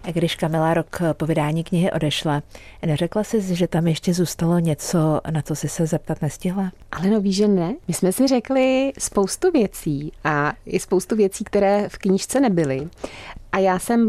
A 0.03 0.11
když 0.11 0.37
Kamila 0.37 0.75
rok 0.75 0.99
po 1.13 1.27
vydání 1.27 1.65
knihy 1.65 1.93
odešla, 1.93 2.43
neřekla 2.87 3.25
jsi, 3.25 3.55
že 3.55 3.69
tam 3.69 3.87
ještě 3.87 4.15
zůstalo 4.15 4.59
něco, 4.59 5.21
na 5.31 5.43
co 5.43 5.55
jsi 5.55 5.69
se 5.69 5.87
zeptat 5.87 6.23
nestihla? 6.23 6.73
Ale 6.93 7.11
no 7.11 7.21
víš, 7.21 7.37
že 7.37 7.49
ne. 7.49 7.75
My 7.89 7.95
jsme 7.95 8.13
si 8.13 8.27
řekli 8.27 8.93
spoustu 8.99 9.51
věcí 9.51 10.13
a 10.25 10.53
i 10.67 10.81
spoustu 10.81 11.17
věcí, 11.17 11.45
které 11.45 11.89
v 11.89 11.99
knížce 11.99 12.41
nebyly. 12.41 12.89
A 13.53 13.59
já 13.59 13.79
jsem 13.79 14.09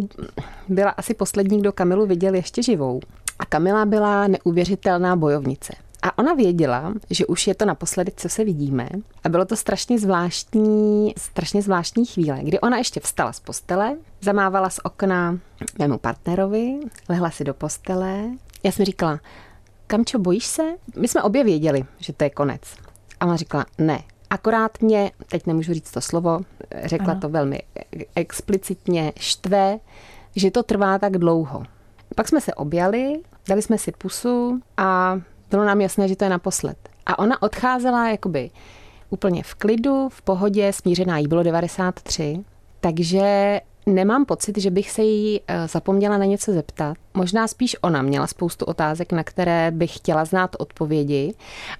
byla 0.67 0.89
asi 0.89 1.13
poslední, 1.13 1.59
kdo 1.59 1.71
Kamilu 1.71 2.05
viděl 2.05 2.35
ještě 2.35 2.63
živou. 2.63 2.99
A 3.39 3.45
Kamila 3.45 3.85
byla 3.85 4.27
neuvěřitelná 4.27 5.15
bojovnice. 5.15 5.73
A 6.05 6.17
ona 6.17 6.33
věděla, 6.33 6.93
že 7.09 7.25
už 7.25 7.47
je 7.47 7.55
to 7.55 7.65
naposledy, 7.65 8.11
co 8.15 8.29
se 8.29 8.43
vidíme. 8.43 8.89
A 9.23 9.29
bylo 9.29 9.45
to 9.45 9.55
strašně 9.55 9.99
zvláštní, 9.99 11.13
strašně 11.17 11.61
zvláštní 11.61 12.05
chvíle, 12.05 12.39
kdy 12.43 12.59
ona 12.59 12.77
ještě 12.77 12.99
vstala 12.99 13.33
z 13.33 13.39
postele, 13.39 13.97
zamávala 14.21 14.69
z 14.69 14.79
okna 14.83 15.39
mému 15.79 15.97
partnerovi, 15.97 16.79
lehla 17.09 17.31
si 17.31 17.43
do 17.43 17.53
postele. 17.53 18.23
Já 18.63 18.71
jsem 18.71 18.85
říkala, 18.85 19.19
Kamčo, 19.87 20.19
bojíš 20.19 20.45
se? 20.45 20.63
My 20.95 21.07
jsme 21.07 21.23
obě 21.23 21.43
věděli, 21.43 21.85
že 21.97 22.13
to 22.13 22.23
je 22.23 22.29
konec. 22.29 22.61
A 23.19 23.25
ona 23.25 23.35
říkala, 23.35 23.65
ne, 23.77 24.03
akorát 24.29 24.81
mě, 24.81 25.11
teď 25.29 25.45
nemůžu 25.45 25.73
říct 25.73 25.91
to 25.91 26.01
slovo, 26.01 26.39
řekla 26.83 27.11
ano. 27.11 27.21
to 27.21 27.29
velmi 27.29 27.59
explicitně, 28.15 29.13
štve, 29.19 29.79
že 30.35 30.51
to 30.51 30.63
trvá 30.63 30.99
tak 30.99 31.17
dlouho. 31.17 31.63
Pak 32.15 32.27
jsme 32.27 32.41
se 32.41 32.53
objali, 32.53 33.21
dali 33.47 33.61
jsme 33.61 33.77
si 33.77 33.91
pusu 33.91 34.61
a 34.77 35.19
bylo 35.55 35.65
nám 35.65 35.81
jasné, 35.81 36.07
že 36.07 36.15
to 36.15 36.23
je 36.23 36.29
naposled. 36.29 36.77
A 37.05 37.19
ona 37.19 37.41
odcházela 37.41 38.09
jakoby 38.09 38.51
úplně 39.09 39.43
v 39.43 39.55
klidu, 39.55 40.09
v 40.09 40.21
pohodě, 40.21 40.73
smířená. 40.73 41.17
Jí 41.17 41.27
bylo 41.27 41.43
93, 41.43 42.39
takže 42.79 43.61
Nemám 43.85 44.25
pocit, 44.25 44.57
že 44.57 44.71
bych 44.71 44.91
se 44.91 45.01
jí 45.01 45.41
eh, 45.47 45.67
zapomněla 45.67 46.17
na 46.17 46.25
něco 46.25 46.53
zeptat. 46.53 46.97
Možná 47.13 47.47
spíš 47.47 47.75
ona 47.81 48.01
měla 48.01 48.27
spoustu 48.27 48.65
otázek, 48.65 49.11
na 49.11 49.23
které 49.23 49.71
bych 49.71 49.97
chtěla 49.97 50.25
znát 50.25 50.55
odpovědi. 50.59 51.33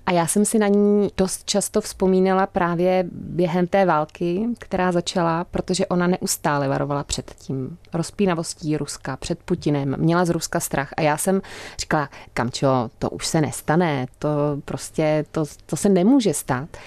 A 0.06 0.12
já 0.12 0.28
jsem 0.28 0.46
si 0.46 0.60
na 0.60 0.68
ní 0.68 1.10
dost 1.18 1.44
často 1.46 1.82
vzpomínala 1.82 2.48
právě 2.48 3.06
během 3.12 3.68
té 3.68 3.86
války, 3.86 4.48
která 4.60 4.92
začala, 4.92 5.44
protože 5.44 5.88
ona 5.88 6.08
neustále 6.08 6.68
varovala 6.68 7.04
před 7.04 7.34
tím 7.38 7.78
rozpínavostí 7.94 8.78
Ruska, 8.78 9.18
před 9.18 9.40
Putinem. 9.40 9.96
Měla 9.98 10.26
z 10.26 10.30
Ruska 10.30 10.60
strach. 10.60 10.90
A 10.98 11.02
já 11.02 11.18
jsem 11.18 11.42
říkala, 11.80 12.10
Kamčo, 12.34 12.90
to 13.00 13.10
už 13.10 13.28
se 13.28 13.42
nestane, 13.42 14.06
to 14.20 14.30
prostě, 14.66 15.26
to, 15.32 15.46
to 15.66 15.76
se 15.76 15.90
nemůže 15.90 16.34
stát. 16.34 16.78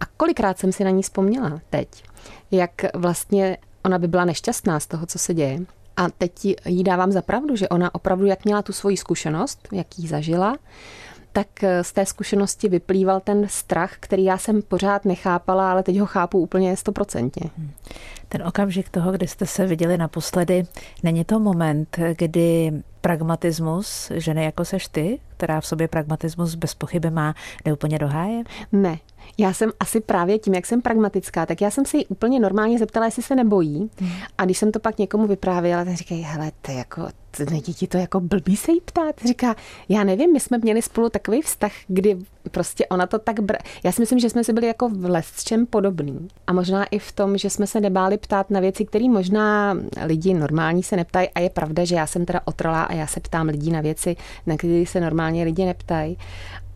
A 0.00 0.04
kolikrát 0.16 0.58
jsem 0.58 0.72
si 0.72 0.84
na 0.84 0.90
ní 0.90 1.02
vzpomněla 1.02 1.60
teď, 1.70 1.88
jak 2.50 2.72
vlastně 2.94 3.56
ona 3.84 3.98
by 3.98 4.08
byla 4.08 4.24
nešťastná 4.24 4.80
z 4.80 4.86
toho, 4.86 5.06
co 5.06 5.18
se 5.18 5.34
děje. 5.34 5.60
A 5.96 6.10
teď 6.18 6.44
jí 6.66 6.84
dávám 6.84 7.12
za 7.12 7.22
pravdu, 7.22 7.56
že 7.56 7.68
ona 7.68 7.94
opravdu, 7.94 8.26
jak 8.26 8.44
měla 8.44 8.62
tu 8.62 8.72
svoji 8.72 8.96
zkušenost, 8.96 9.68
jak 9.72 9.98
ji 9.98 10.08
zažila, 10.08 10.56
tak 11.34 11.64
eh, 11.64 11.84
z 11.84 11.92
té 11.92 12.06
zkušenosti 12.06 12.68
vyplýval 12.68 13.20
ten 13.20 13.46
strach, 13.48 13.92
který 14.00 14.24
já 14.24 14.38
jsem 14.38 14.62
pořád 14.62 15.04
nechápala, 15.04 15.70
ale 15.70 15.82
teď 15.82 15.98
ho 15.98 16.06
chápu 16.06 16.38
úplně 16.38 16.76
stoprocentně. 16.76 17.50
Hmm. 17.58 17.70
Ten 18.28 18.42
okamžik 18.42 18.88
toho, 18.88 19.12
kdy 19.12 19.26
jste 19.26 19.46
se 19.46 19.66
viděli 19.66 19.98
naposledy, 19.98 20.66
není 21.02 21.24
to 21.24 21.40
moment, 21.40 21.98
kdy 22.18 22.72
pragmatismus 23.00 24.12
ženy 24.14 24.44
jako 24.44 24.64
seš 24.64 24.88
ty, 24.88 25.20
která 25.36 25.60
v 25.60 25.66
sobě 25.66 25.88
pragmatismus 25.88 26.54
bez 26.54 26.74
pochyby 26.74 27.10
má, 27.10 27.34
jde 27.64 27.72
úplně 27.72 27.98
do 27.98 28.08
háje? 28.08 28.42
Ne, 28.72 28.98
já 29.38 29.52
jsem 29.52 29.72
asi 29.80 30.00
právě 30.00 30.38
tím, 30.38 30.54
jak 30.54 30.66
jsem 30.66 30.82
pragmatická, 30.82 31.46
tak 31.46 31.60
já 31.60 31.70
jsem 31.70 31.84
se 31.84 31.96
jí 31.96 32.06
úplně 32.06 32.40
normálně 32.40 32.78
zeptala, 32.78 33.06
jestli 33.06 33.22
se 33.22 33.34
nebojí. 33.34 33.90
Hmm. 33.98 34.10
A 34.38 34.44
když 34.44 34.58
jsem 34.58 34.72
to 34.72 34.80
pak 34.80 34.98
někomu 34.98 35.26
vyprávěla, 35.26 35.84
tak 35.84 35.94
říkají, 35.94 36.22
hele, 36.22 36.52
to 36.62 36.72
jako, 36.72 37.08
ti 37.74 37.86
to 37.86 37.98
jako 37.98 38.20
blbý 38.20 38.56
se 38.56 38.72
jí 38.72 38.80
ptát? 38.80 39.14
Říká, 39.26 39.56
já 39.88 40.04
nevím, 40.04 40.32
my 40.32 40.40
jsme 40.40 40.58
měli 40.58 40.82
spolu 40.82 41.08
takový 41.08 41.42
vztah, 41.42 41.72
kdy 41.86 42.18
prostě 42.50 42.86
ona 42.86 43.06
to 43.06 43.18
tak 43.18 43.40
br... 43.40 43.56
Já 43.84 43.92
si 43.92 44.02
myslím, 44.02 44.18
že 44.18 44.30
jsme 44.30 44.44
si 44.44 44.52
byli 44.52 44.66
jako 44.66 44.88
v 44.88 45.04
lesčem 45.04 45.66
podobný. 45.66 46.28
A 46.46 46.52
možná 46.52 46.84
i 46.84 46.98
v 46.98 47.12
tom, 47.12 47.38
že 47.38 47.50
jsme 47.50 47.66
se 47.66 47.80
nebáli 47.80 48.18
ptát 48.18 48.50
na 48.50 48.60
věci, 48.60 48.84
které 48.84 49.08
možná 49.08 49.76
lidi 50.04 50.34
normální 50.34 50.82
se 50.82 50.96
neptají. 50.96 51.28
A 51.34 51.40
je 51.40 51.50
pravda, 51.50 51.84
že 51.84 51.94
já 51.94 52.06
jsem 52.06 52.26
teda 52.26 52.40
otrolá 52.44 52.82
a 52.82 52.94
já 52.94 53.06
se 53.06 53.20
ptám 53.20 53.46
lidí 53.46 53.70
na 53.70 53.80
věci, 53.80 54.16
na 54.46 54.56
které 54.56 54.84
se 54.86 55.00
normálně 55.00 55.44
lidi 55.44 55.64
neptají 55.64 56.18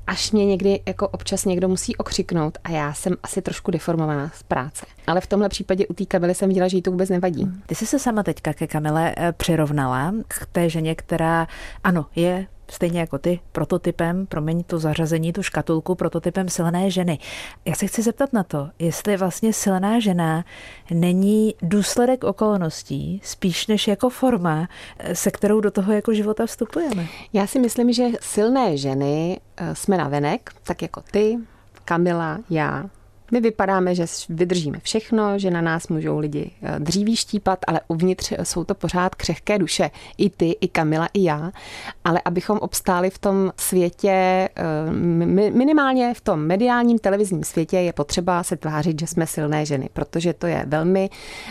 až 0.08 0.32
mě 0.32 0.46
někdy 0.46 0.80
jako 0.86 1.08
občas 1.08 1.44
někdo 1.44 1.68
musí 1.68 1.96
okřiknout 1.96 2.58
a 2.64 2.70
já 2.70 2.94
jsem 2.94 3.16
asi 3.22 3.42
trošku 3.42 3.70
deformovaná 3.70 4.30
z 4.34 4.42
práce. 4.42 4.86
Ale 5.06 5.20
v 5.20 5.26
tomhle 5.26 5.48
případě 5.48 5.86
u 5.86 5.92
té 5.94 6.06
Kamily 6.06 6.34
jsem 6.34 6.48
viděla, 6.48 6.68
že 6.68 6.76
jí 6.76 6.82
to 6.82 6.90
vůbec 6.90 7.10
nevadí. 7.10 7.50
Ty 7.66 7.74
jsi 7.74 7.86
se 7.86 7.98
sama 7.98 8.22
teďka 8.22 8.52
ke 8.52 8.66
Kamile 8.66 9.14
eh, 9.16 9.32
přirovnala 9.32 10.14
k 10.28 10.46
té 10.52 10.70
ženě, 10.70 10.94
která 10.94 11.46
ano, 11.84 12.06
je 12.16 12.46
stejně 12.70 13.00
jako 13.00 13.18
ty, 13.18 13.40
prototypem, 13.52 14.26
promiň 14.26 14.62
to 14.62 14.78
zařazení, 14.78 15.32
tu 15.32 15.42
škatulku, 15.42 15.94
prototypem 15.94 16.48
silné 16.48 16.90
ženy. 16.90 17.18
Já 17.64 17.74
se 17.74 17.86
chci 17.86 18.02
zeptat 18.02 18.32
na 18.32 18.42
to, 18.42 18.68
jestli 18.78 19.16
vlastně 19.16 19.52
silná 19.52 20.00
žena 20.00 20.44
není 20.90 21.54
důsledek 21.62 22.24
okolností, 22.24 23.20
spíš 23.24 23.66
než 23.66 23.88
jako 23.88 24.10
forma, 24.10 24.68
se 25.12 25.30
kterou 25.30 25.60
do 25.60 25.70
toho 25.70 25.92
jako 25.92 26.14
života 26.14 26.46
vstupujeme. 26.46 27.06
Já 27.32 27.46
si 27.46 27.58
myslím, 27.58 27.92
že 27.92 28.04
silné 28.20 28.76
ženy 28.76 29.40
eh, 29.56 29.74
jsme 29.74 29.96
na 29.96 30.08
venek, 30.08 30.50
tak 30.62 30.82
jako 30.82 31.02
ty, 31.10 31.38
Kamila, 31.84 32.38
já, 32.50 32.84
my 33.30 33.40
vypadáme, 33.40 33.94
že 33.94 34.06
vydržíme 34.28 34.78
všechno, 34.82 35.38
že 35.38 35.50
na 35.50 35.60
nás 35.60 35.88
můžou 35.88 36.18
lidi 36.18 36.50
eh, 36.62 36.80
dříví 36.80 37.16
štípat, 37.16 37.58
ale 37.66 37.80
uvnitř 37.88 38.32
jsou 38.42 38.64
to 38.64 38.74
pořád 38.74 39.14
křehké 39.14 39.58
duše. 39.58 39.90
I 40.18 40.30
ty, 40.30 40.56
i 40.60 40.68
Kamila, 40.68 41.08
i 41.14 41.24
já. 41.24 41.52
Ale 42.04 42.20
abychom 42.24 42.58
obstáli 42.58 43.10
v 43.10 43.18
tom 43.18 43.52
světě, 43.56 44.08
eh, 44.56 44.92
minimálně 45.50 46.14
v 46.14 46.20
tom 46.20 46.40
mediálním 46.40 46.98
televizním 46.98 47.44
světě, 47.44 47.76
je 47.76 47.92
potřeba 47.92 48.42
se 48.42 48.56
tvářit, 48.56 49.00
že 49.00 49.06
jsme 49.06 49.26
silné 49.26 49.66
ženy, 49.66 49.88
protože 49.92 50.32
to 50.32 50.46
je 50.46 50.64
velmi 50.66 51.10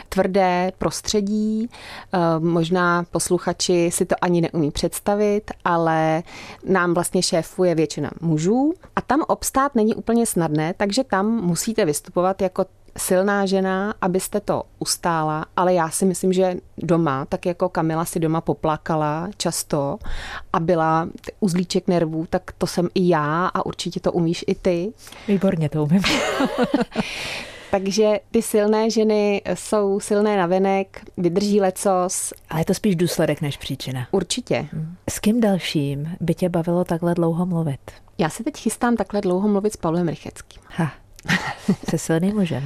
tvrdé 0.09 0.71
prostředí. 0.77 1.69
Eh, 2.13 2.17
možná 2.39 3.05
posluchači 3.11 3.89
si 3.91 4.05
to 4.05 4.15
ani 4.21 4.41
neumí 4.41 4.71
představit, 4.71 5.51
ale 5.65 6.23
nám 6.65 6.93
vlastně 6.93 7.23
šéfuje 7.23 7.75
většina 7.75 8.11
mužů 8.21 8.73
a 8.95 9.01
tam 9.01 9.23
obstát 9.27 9.75
není 9.75 9.95
úplně 9.95 10.25
snadné, 10.25 10.73
takže 10.77 11.03
tam 11.03 11.41
musí 11.41 11.66
musíte 11.67 11.85
vystupovat 11.85 12.41
jako 12.41 12.65
silná 12.97 13.45
žena, 13.45 13.93
abyste 14.01 14.39
to 14.39 14.63
ustála, 14.79 15.45
ale 15.55 15.73
já 15.73 15.89
si 15.89 16.05
myslím, 16.05 16.33
že 16.33 16.55
doma, 16.77 17.25
tak 17.25 17.45
jako 17.45 17.69
Kamila 17.69 18.05
si 18.05 18.19
doma 18.19 18.41
poplakala 18.41 19.29
často 19.37 19.99
a 20.53 20.59
byla 20.59 21.09
uzlíček 21.39 21.87
nervů, 21.87 22.25
tak 22.29 22.51
to 22.57 22.67
jsem 22.67 22.89
i 22.95 23.09
já 23.09 23.47
a 23.47 23.65
určitě 23.65 23.99
to 23.99 24.11
umíš 24.11 24.45
i 24.47 24.55
ty. 24.55 24.93
Výborně 25.27 25.69
to 25.69 25.83
umím. 25.83 26.01
Takže 27.71 28.19
ty 28.31 28.41
silné 28.41 28.89
ženy 28.89 29.41
jsou 29.53 29.99
silné 29.99 30.37
navenek, 30.37 31.01
vydrží 31.17 31.61
lecos. 31.61 32.33
Ale 32.49 32.61
je 32.61 32.65
to 32.65 32.73
spíš 32.73 32.95
důsledek 32.95 33.41
než 33.41 33.57
příčina. 33.57 34.07
Určitě. 34.11 34.67
S 35.09 35.19
kým 35.19 35.41
dalším 35.41 36.15
by 36.19 36.33
tě 36.33 36.49
bavilo 36.49 36.83
takhle 36.83 37.13
dlouho 37.13 37.45
mluvit? 37.45 37.79
Já 38.17 38.29
se 38.29 38.43
teď 38.43 38.57
chystám 38.57 38.95
takhle 38.95 39.21
dlouho 39.21 39.47
mluvit 39.47 39.73
s 39.73 39.77
Pavlem 39.77 40.07
Rycheckým. 40.07 40.63
Ha, 40.67 40.91
Se 41.89 41.97
silným 41.97 42.35
mužem. 42.35 42.63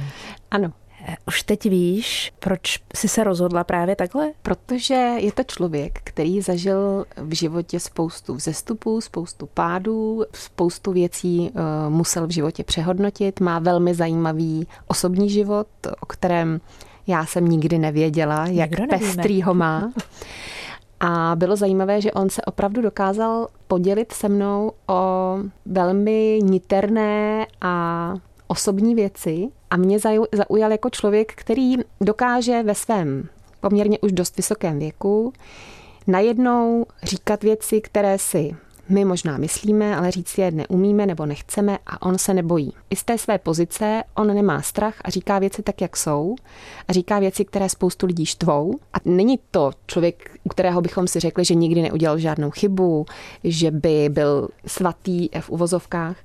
Ano. 0.50 0.72
Eh, 1.06 1.16
už 1.26 1.42
teď 1.42 1.64
víš, 1.64 2.32
proč 2.38 2.78
jsi 2.94 3.08
se 3.08 3.24
rozhodla 3.24 3.64
právě 3.64 3.96
takhle? 3.96 4.32
Protože 4.42 4.94
je 4.94 5.32
to 5.32 5.42
člověk, 5.42 6.00
který 6.04 6.40
zažil 6.40 7.04
v 7.16 7.34
životě 7.34 7.80
spoustu 7.80 8.34
vzestupů, 8.34 9.00
spoustu 9.00 9.46
pádů, 9.46 10.24
spoustu 10.34 10.92
věcí 10.92 11.50
uh, 11.50 11.92
musel 11.92 12.26
v 12.26 12.30
životě 12.30 12.64
přehodnotit, 12.64 13.40
má 13.40 13.58
velmi 13.58 13.94
zajímavý 13.94 14.66
osobní 14.86 15.30
život, 15.30 15.66
o 16.00 16.06
kterém 16.06 16.60
já 17.06 17.26
jsem 17.26 17.48
nikdy 17.48 17.78
nevěděla, 17.78 18.46
jak 18.46 18.70
pestrý 18.90 19.42
ho 19.42 19.54
má. 19.54 19.92
A 21.00 21.32
bylo 21.36 21.56
zajímavé, 21.56 22.00
že 22.00 22.12
on 22.12 22.30
se 22.30 22.42
opravdu 22.42 22.82
dokázal 22.82 23.48
podělit 23.68 24.12
se 24.12 24.28
mnou 24.28 24.72
o 24.88 25.36
velmi 25.66 26.40
niterné 26.42 27.46
a 27.60 28.14
osobní 28.52 28.94
věci 28.94 29.48
a 29.70 29.76
mě 29.76 29.98
zaujal 30.32 30.72
jako 30.72 30.90
člověk, 30.90 31.32
který 31.34 31.74
dokáže 32.00 32.62
ve 32.62 32.74
svém 32.74 33.28
poměrně 33.60 33.98
už 33.98 34.12
dost 34.12 34.36
vysokém 34.36 34.78
věku 34.78 35.32
najednou 36.06 36.86
říkat 37.02 37.42
věci, 37.42 37.80
které 37.80 38.18
si 38.18 38.56
my 38.88 39.04
možná 39.04 39.38
myslíme, 39.38 39.96
ale 39.96 40.10
říct 40.10 40.38
je 40.38 40.50
neumíme 40.50 41.06
nebo 41.06 41.26
nechceme 41.26 41.78
a 41.86 42.02
on 42.02 42.18
se 42.18 42.34
nebojí. 42.34 42.72
I 42.90 42.96
z 42.96 43.04
té 43.04 43.18
své 43.18 43.38
pozice 43.38 44.02
on 44.14 44.26
nemá 44.34 44.62
strach 44.62 44.94
a 45.04 45.10
říká 45.10 45.38
věci 45.38 45.62
tak, 45.62 45.80
jak 45.80 45.96
jsou 45.96 46.34
a 46.88 46.92
říká 46.92 47.18
věci, 47.18 47.44
které 47.44 47.68
spoustu 47.68 48.06
lidí 48.06 48.26
štvou. 48.26 48.78
A 48.92 48.96
není 49.04 49.38
to 49.50 49.70
člověk, 49.86 50.30
u 50.44 50.48
kterého 50.48 50.80
bychom 50.80 51.06
si 51.06 51.20
řekli, 51.20 51.44
že 51.44 51.54
nikdy 51.54 51.82
neudělal 51.82 52.18
žádnou 52.18 52.50
chybu, 52.50 53.06
že 53.44 53.70
by 53.70 54.08
byl 54.08 54.48
svatý 54.66 55.28
v 55.40 55.50
uvozovkách, 55.50 56.16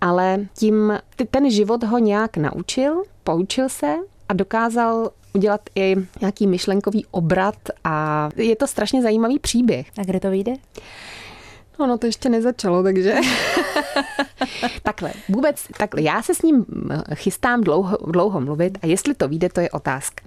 ale 0.00 0.46
tím 0.58 0.98
ten 1.30 1.50
život 1.50 1.84
ho 1.84 1.98
nějak 1.98 2.36
naučil, 2.36 3.02
poučil 3.24 3.68
se 3.68 3.94
a 4.28 4.34
dokázal 4.34 5.10
udělat 5.34 5.60
i 5.74 5.96
nějaký 6.20 6.46
myšlenkový 6.46 7.06
obrat 7.10 7.58
a 7.84 8.28
je 8.36 8.56
to 8.56 8.66
strašně 8.66 9.02
zajímavý 9.02 9.38
příběh. 9.38 9.86
A 9.98 10.04
kde 10.04 10.20
to 10.20 10.30
vyjde? 10.30 10.52
Ono 11.78 11.98
to 11.98 12.06
ještě 12.06 12.28
nezačalo, 12.28 12.82
takže... 12.82 13.14
takhle, 14.82 15.12
vůbec, 15.28 15.62
takhle, 15.78 16.02
já 16.02 16.22
se 16.22 16.34
s 16.34 16.42
ním 16.42 16.66
chystám 17.14 17.60
dlouho, 17.60 17.98
dlouho 18.06 18.40
mluvit 18.40 18.78
a 18.82 18.86
jestli 18.86 19.14
to 19.14 19.28
vyjde, 19.28 19.48
to 19.48 19.60
je 19.60 19.70
otázka. 19.70 20.24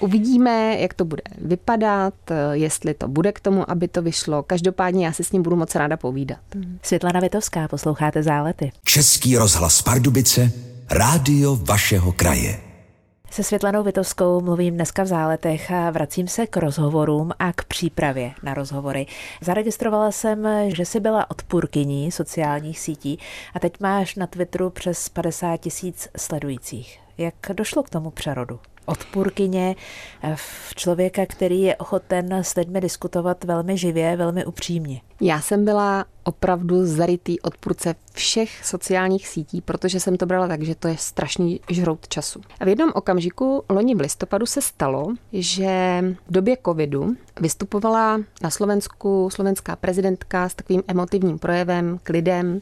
Uvidíme, 0.00 0.80
jak 0.80 0.94
to 0.94 1.04
bude 1.04 1.22
vypadat, 1.38 2.14
jestli 2.52 2.94
to 2.94 3.08
bude 3.08 3.32
k 3.32 3.40
tomu, 3.40 3.70
aby 3.70 3.88
to 3.88 4.02
vyšlo. 4.02 4.42
Každopádně 4.42 5.06
já 5.06 5.12
se 5.12 5.24
s 5.24 5.32
ním 5.32 5.42
budu 5.42 5.56
moc 5.56 5.74
ráda 5.74 5.96
povídat. 5.96 6.38
Světlana 6.82 7.20
Vitovská, 7.20 7.68
posloucháte 7.68 8.22
Zálety. 8.22 8.72
Český 8.84 9.36
rozhlas 9.36 9.82
Pardubice, 9.82 10.52
rádio 10.90 11.56
vašeho 11.56 12.12
kraje. 12.12 12.63
Se 13.34 13.42
Světlanou 13.42 13.82
Vitovskou 13.82 14.40
mluvím 14.40 14.74
dneska 14.74 15.02
v 15.02 15.06
záletech 15.06 15.70
a 15.70 15.90
vracím 15.90 16.28
se 16.28 16.46
k 16.46 16.56
rozhovorům 16.56 17.32
a 17.38 17.52
k 17.52 17.64
přípravě 17.64 18.32
na 18.42 18.54
rozhovory. 18.54 19.06
Zaregistrovala 19.40 20.10
jsem, 20.10 20.48
že 20.66 20.84
jsi 20.84 21.00
byla 21.00 21.30
odpůrkyní 21.30 22.12
sociálních 22.12 22.80
sítí 22.80 23.18
a 23.54 23.60
teď 23.60 23.80
máš 23.80 24.14
na 24.14 24.26
Twitteru 24.26 24.70
přes 24.70 25.08
50 25.08 25.56
tisíc 25.56 26.08
sledujících. 26.16 27.00
Jak 27.18 27.34
došlo 27.52 27.82
k 27.82 27.90
tomu 27.90 28.10
přerodu? 28.10 28.60
Odpůrkyně, 28.86 29.76
eh, 30.22 30.36
v 30.36 30.74
člověka, 30.74 31.26
který 31.26 31.60
je 31.60 31.76
ochoten 31.76 32.32
s 32.32 32.54
lidmi 32.54 32.80
diskutovat 32.80 33.44
velmi 33.44 33.78
živě, 33.78 34.16
velmi 34.16 34.44
upřímně. 34.44 35.00
Já 35.20 35.40
jsem 35.40 35.64
byla 35.64 36.04
opravdu 36.24 36.86
zarytý 36.86 37.40
odpůrce 37.40 37.94
všech 38.12 38.64
sociálních 38.64 39.28
sítí, 39.28 39.60
protože 39.60 40.00
jsem 40.00 40.16
to 40.16 40.26
brala 40.26 40.48
tak, 40.48 40.62
že 40.62 40.74
to 40.74 40.88
je 40.88 40.96
strašný 40.96 41.60
žrout 41.70 42.08
času. 42.08 42.40
A 42.60 42.64
v 42.64 42.68
jednom 42.68 42.92
okamžiku 42.94 43.64
loni 43.68 43.94
v 43.94 44.00
listopadu 44.00 44.46
se 44.46 44.62
stalo, 44.62 45.06
že 45.32 46.04
v 46.26 46.32
době 46.32 46.56
covidu 46.64 47.16
vystupovala 47.40 48.20
na 48.42 48.50
Slovensku 48.50 49.28
slovenská 49.32 49.76
prezidentka 49.76 50.48
s 50.48 50.54
takovým 50.54 50.82
emotivním 50.88 51.38
projevem 51.38 51.98
k 52.02 52.08
lidem, 52.08 52.60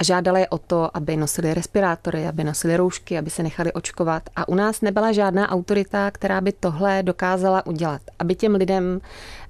a 0.00 0.04
žádala 0.04 0.38
je 0.38 0.48
o 0.48 0.58
to, 0.58 0.96
aby 0.96 1.16
nosili 1.16 1.54
respirátory, 1.54 2.26
aby 2.26 2.44
nosili 2.44 2.76
roušky, 2.76 3.18
aby 3.18 3.30
se 3.30 3.42
nechali 3.42 3.72
očkovat. 3.72 4.22
A 4.36 4.48
u 4.48 4.54
nás 4.54 4.80
nebyla 4.80 5.12
žádná 5.12 5.50
autorita, 5.50 6.10
která 6.10 6.40
by 6.40 6.52
tohle 6.52 7.02
dokázala 7.02 7.66
udělat. 7.66 8.00
Aby 8.18 8.34
těm 8.34 8.54
lidem 8.54 9.00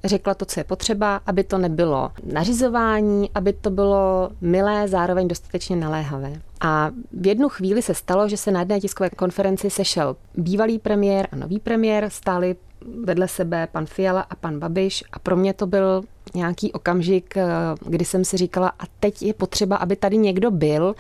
řekla 0.04 0.35
to, 0.35 0.45
co 0.45 0.61
je 0.61 0.64
potřeba, 0.64 1.21
aby 1.26 1.45
to 1.45 1.59
nebylo 1.59 2.11
nařizování, 2.33 3.30
aby 3.35 3.52
to 3.52 3.71
bylo 3.71 4.30
milé, 4.40 4.88
zároveň 4.88 5.28
dostatečně 5.28 5.76
naléhavé. 5.76 6.33
A 6.61 6.90
v 7.12 7.26
jednu 7.26 7.49
chvíli 7.49 7.83
se 7.83 7.95
stalo, 7.95 8.28
že 8.28 8.37
se 8.37 8.50
na 8.50 8.61
jedné 8.61 8.80
tiskové 8.80 9.11
konferenci 9.11 9.71
sešel 9.71 10.16
bývalý 10.35 10.78
premiér 10.78 11.28
a 11.33 11.37
nový 11.37 11.59
premiér, 11.59 12.11
stáli 12.11 12.57
vedle 13.05 13.29
sebe 13.29 13.69
pan 13.73 13.87
Fiala 13.87 14.21
a 14.21 14.35
pan 14.35 14.59
Babiš 14.59 15.05
a 15.13 15.19
pro 15.19 15.37
mě 15.37 15.55
to 15.55 15.67
byl 15.67 16.03
nějaký 16.35 16.73
okamžik, 16.73 17.37
eh, 17.37 17.47
kdy 17.87 18.05
jsem 18.05 18.25
si 18.25 18.37
říkala, 18.37 18.69
a 18.79 18.83
teď 19.01 19.23
je 19.23 19.35
potřeba, 19.35 19.76
aby 19.76 19.97
tady 19.97 20.17
někdo 20.17 20.50
byl. 20.50 20.95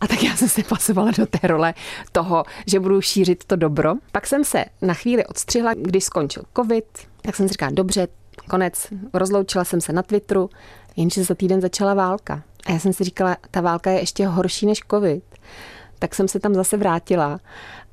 A 0.00 0.06
tak 0.06 0.22
já 0.22 0.36
jsem 0.36 0.48
se 0.48 0.62
pasovala 0.62 1.10
do 1.18 1.26
té 1.26 1.46
role 1.46 1.74
toho, 2.12 2.44
že 2.66 2.80
budu 2.80 3.00
šířit 3.00 3.44
to 3.44 3.56
dobro. 3.56 3.94
Pak 4.12 4.26
jsem 4.26 4.44
se 4.44 4.64
na 4.82 4.94
chvíli 4.94 5.26
odstřihla, 5.26 5.74
když 5.74 6.04
skončil 6.04 6.42
covid, 6.56 6.84
tak 7.22 7.36
jsem 7.36 7.48
si 7.48 7.52
říkala, 7.52 7.72
dobře, 7.74 8.08
konec, 8.50 8.86
rozloučila 9.14 9.64
jsem 9.64 9.80
se 9.80 9.92
na 9.92 10.02
Twitteru, 10.02 10.50
jenže 10.96 11.24
za 11.24 11.34
týden 11.34 11.60
začala 11.60 11.94
válka. 11.94 12.42
A 12.66 12.72
já 12.72 12.78
jsem 12.78 12.92
si 12.92 13.04
říkala, 13.04 13.36
ta 13.50 13.60
válka 13.60 13.90
je 13.90 14.00
ještě 14.00 14.26
horší 14.26 14.66
než 14.66 14.80
covid. 14.90 15.24
Tak 15.98 16.14
jsem 16.14 16.28
se 16.28 16.40
tam 16.40 16.54
zase 16.54 16.76
vrátila. 16.76 17.40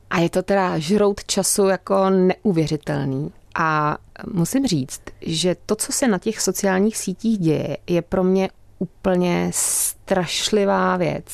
A 0.10 0.20
je 0.20 0.30
to 0.30 0.44
teda 0.44 0.80
žrout 0.80 1.24
času 1.24 1.68
jako 1.68 2.10
neuvěřitelný. 2.10 3.32
A 3.62 3.98
musím 4.34 4.68
říct, 4.68 5.02
že 5.22 5.56
to, 5.66 5.76
co 5.76 5.92
se 5.92 6.08
na 6.08 6.18
těch 6.18 6.42
sociálních 6.42 6.98
sítích 6.98 7.38
děje, 7.38 7.78
je 7.88 8.02
pro 8.02 8.24
mě 8.24 8.50
úplně 8.80 9.52
strašlivá 9.54 10.98
věc. 10.98 11.26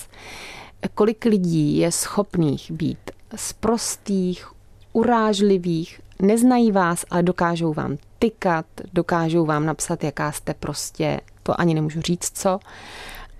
Kolik 0.93 1.25
lidí 1.25 1.77
je 1.77 1.91
schopných 1.91 2.71
být 2.71 3.11
z 3.35 3.53
prostých, 3.53 4.47
urážlivých, 4.93 6.01
neznají 6.21 6.71
vás, 6.71 7.05
ale 7.09 7.23
dokážou 7.23 7.73
vám 7.73 7.97
tykat, 8.19 8.65
dokážou 8.93 9.45
vám 9.45 9.65
napsat, 9.65 10.03
jaká 10.03 10.31
jste 10.31 10.53
prostě, 10.53 11.21
to 11.43 11.59
ani 11.61 11.73
nemůžu 11.73 12.01
říct 12.01 12.31
co, 12.33 12.59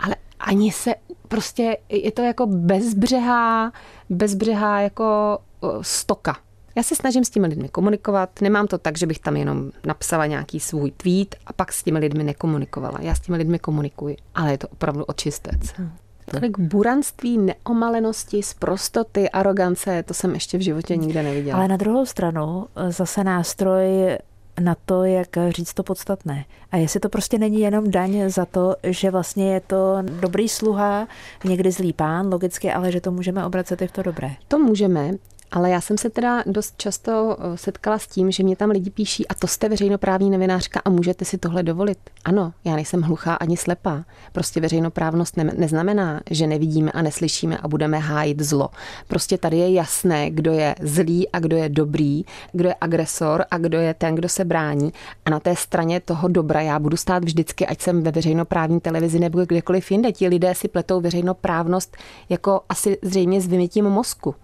ale 0.00 0.16
ani 0.40 0.72
se 0.72 0.94
prostě, 1.28 1.76
je 1.88 2.12
to 2.12 2.22
jako 2.22 2.46
bezbřehá, 2.46 3.72
bezbřehá 4.10 4.80
jako 4.80 5.38
stoka. 5.82 6.36
Já 6.76 6.82
se 6.82 6.96
snažím 6.96 7.24
s 7.24 7.30
těmi 7.30 7.46
lidmi 7.46 7.68
komunikovat. 7.68 8.40
Nemám 8.40 8.66
to 8.66 8.78
tak, 8.78 8.98
že 8.98 9.06
bych 9.06 9.18
tam 9.18 9.36
jenom 9.36 9.70
napsala 9.86 10.26
nějaký 10.26 10.60
svůj 10.60 10.90
tweet 10.90 11.34
a 11.46 11.52
pak 11.52 11.72
s 11.72 11.82
těmi 11.82 11.98
lidmi 11.98 12.24
nekomunikovala. 12.24 12.98
Já 13.00 13.14
s 13.14 13.20
těmi 13.20 13.38
lidmi 13.38 13.58
komunikuji, 13.58 14.16
ale 14.34 14.50
je 14.50 14.58
to 14.58 14.68
opravdu 14.68 15.04
očistec. 15.04 15.60
Hmm. 15.76 15.90
Tolik 16.30 16.58
buranství, 16.58 17.38
neomalenosti, 17.38 18.40
prostoty, 18.58 19.30
arogance, 19.30 20.02
to 20.02 20.14
jsem 20.14 20.34
ještě 20.34 20.58
v 20.58 20.60
životě 20.60 20.96
nikde 20.96 21.22
neviděla. 21.22 21.58
Ale 21.58 21.68
na 21.68 21.76
druhou 21.76 22.06
stranu 22.06 22.66
eh, 22.76 22.92
zase 22.92 23.24
nástroj 23.24 24.18
na 24.60 24.76
to, 24.84 25.04
jak 25.04 25.28
říct 25.48 25.74
to 25.74 25.82
podstatné. 25.82 26.44
A 26.72 26.76
jestli 26.76 27.00
to 27.00 27.08
prostě 27.08 27.38
není 27.38 27.60
jenom 27.60 27.90
daň 27.90 28.30
za 28.30 28.44
to, 28.44 28.76
že 28.82 29.10
vlastně 29.10 29.54
je 29.54 29.60
to 29.60 29.96
dobrý 30.20 30.48
sluha, 30.48 31.08
někdy 31.44 31.70
zlý 31.70 31.92
pán, 31.92 32.32
logicky, 32.32 32.72
ale 32.72 32.92
že 32.92 33.00
to 33.00 33.10
můžeme 33.10 33.44
obracet 33.44 33.82
i 33.82 33.86
v 33.86 33.92
to 33.92 34.02
dobré. 34.02 34.30
To 34.48 34.58
můžeme. 34.58 35.10
Ale 35.52 35.70
já 35.70 35.80
jsem 35.80 35.98
se 35.98 36.10
teda 36.10 36.42
dost 36.46 36.74
často 36.76 37.36
eh, 37.38 37.56
setkala 37.56 37.98
s 37.98 38.06
tím, 38.06 38.30
že 38.30 38.42
mě 38.42 38.56
tam 38.56 38.70
lidi 38.70 38.90
píší, 38.90 39.28
a 39.28 39.34
to 39.34 39.46
jste 39.46 39.68
veřejnoprávní 39.68 40.30
novinářka 40.30 40.80
a 40.84 40.90
můžete 40.90 41.24
si 41.24 41.38
tohle 41.38 41.62
dovolit. 41.62 41.98
Ano, 42.24 42.52
já 42.64 42.74
nejsem 42.74 43.02
hluchá 43.02 43.34
ani 43.34 43.56
slepá. 43.56 44.04
Prostě 44.32 44.60
veřejnoprávnost 44.60 45.36
ne- 45.36 45.52
neznamená, 45.56 46.20
že 46.30 46.46
nevidíme 46.46 46.92
a 46.92 47.02
neslyšíme 47.02 47.58
a 47.58 47.68
budeme 47.68 47.98
hájit 47.98 48.40
zlo. 48.40 48.68
Prostě 49.08 49.38
tady 49.38 49.58
je 49.58 49.72
jasné, 49.72 50.30
kdo 50.30 50.52
je 50.52 50.74
zlý 50.80 51.28
a 51.28 51.38
kdo 51.38 51.56
je 51.56 51.68
dobrý, 51.68 52.24
kdo 52.52 52.68
je 52.68 52.74
agresor 52.80 53.44
a 53.50 53.58
kdo 53.58 53.78
je 53.78 53.94
ten, 53.94 54.14
kdo 54.14 54.28
se 54.28 54.44
brání. 54.44 54.92
A 55.24 55.30
na 55.30 55.40
té 55.40 55.56
straně 55.56 56.00
toho 56.00 56.28
dobra 56.28 56.60
já 56.60 56.78
budu 56.78 56.96
stát 56.96 57.24
vždycky, 57.24 57.66
ať 57.66 57.80
jsem 57.80 58.02
ve 58.02 58.10
veřejnoprávní 58.10 58.80
televizi 58.80 59.18
nebo 59.18 59.44
kdekoliv 59.44 59.90
jinde. 59.90 60.12
Ti 60.12 60.28
lidé 60.28 60.54
si 60.54 60.68
pletou 60.68 61.00
veřejnoprávnost 61.00 61.96
jako 62.28 62.60
asi 62.68 62.98
zřejmě 63.02 63.40
s 63.40 63.46
vymytím 63.46 63.84
mozku. 63.84 64.34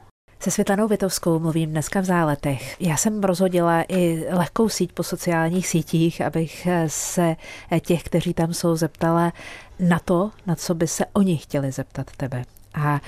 Se 0.43 0.51
Světlanou 0.51 0.89
Vitovskou 0.89 1.39
mluvím 1.39 1.71
dneska 1.71 2.01
v 2.01 2.05
záletech. 2.05 2.81
Já 2.81 2.97
jsem 2.97 3.23
rozhodila 3.23 3.85
i 3.89 4.25
lehkou 4.31 4.69
síť 4.69 4.93
po 4.93 5.03
sociálních 5.03 5.69
sítích, 5.69 6.21
abych 6.21 6.69
se 6.87 7.37
těch, 7.81 8.03
kteří 8.03 8.35
tam 8.35 8.55
jsou, 8.55 8.77
zeptala 8.77 9.33
na 9.81 9.99
to, 9.99 10.31
na 10.47 10.55
co 10.55 10.75
by 10.75 10.87
se 10.87 11.05
oni 11.13 11.37
chtěli 11.37 11.73
zeptat 11.73 12.11
tebe. 12.17 12.45
A 12.75 13.01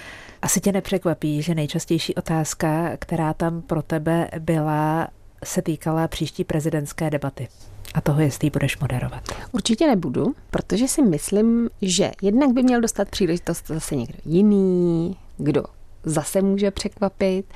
asi 0.42 0.60
tě 0.60 0.72
nepřekvapí, 0.72 1.42
že 1.42 1.54
nejčastější 1.54 2.14
otázka, 2.14 2.96
která 2.96 3.34
tam 3.34 3.62
pro 3.62 3.82
tebe 3.82 4.28
byla, 4.38 5.08
se 5.44 5.62
týkala 5.62 6.08
příští 6.08 6.44
prezidentské 6.44 7.10
debaty 7.10 7.48
a 7.94 8.00
toho, 8.00 8.20
jestli 8.20 8.46
ji 8.46 8.50
budeš 8.50 8.78
moderovat. 8.78 9.22
Určitě 9.52 9.86
nebudu, 9.86 10.34
protože 10.50 10.88
si 10.88 11.02
myslím, 11.02 11.70
že 11.82 12.10
jednak 12.22 12.52
by 12.52 12.62
měl 12.62 12.80
dostat 12.80 13.08
příležitost 13.08 13.66
zase 13.66 13.96
někdo 13.96 14.18
jiný, 14.24 15.16
kdo 15.36 15.64
zase 16.04 16.42
může 16.42 16.70
překvapit. 16.70 17.46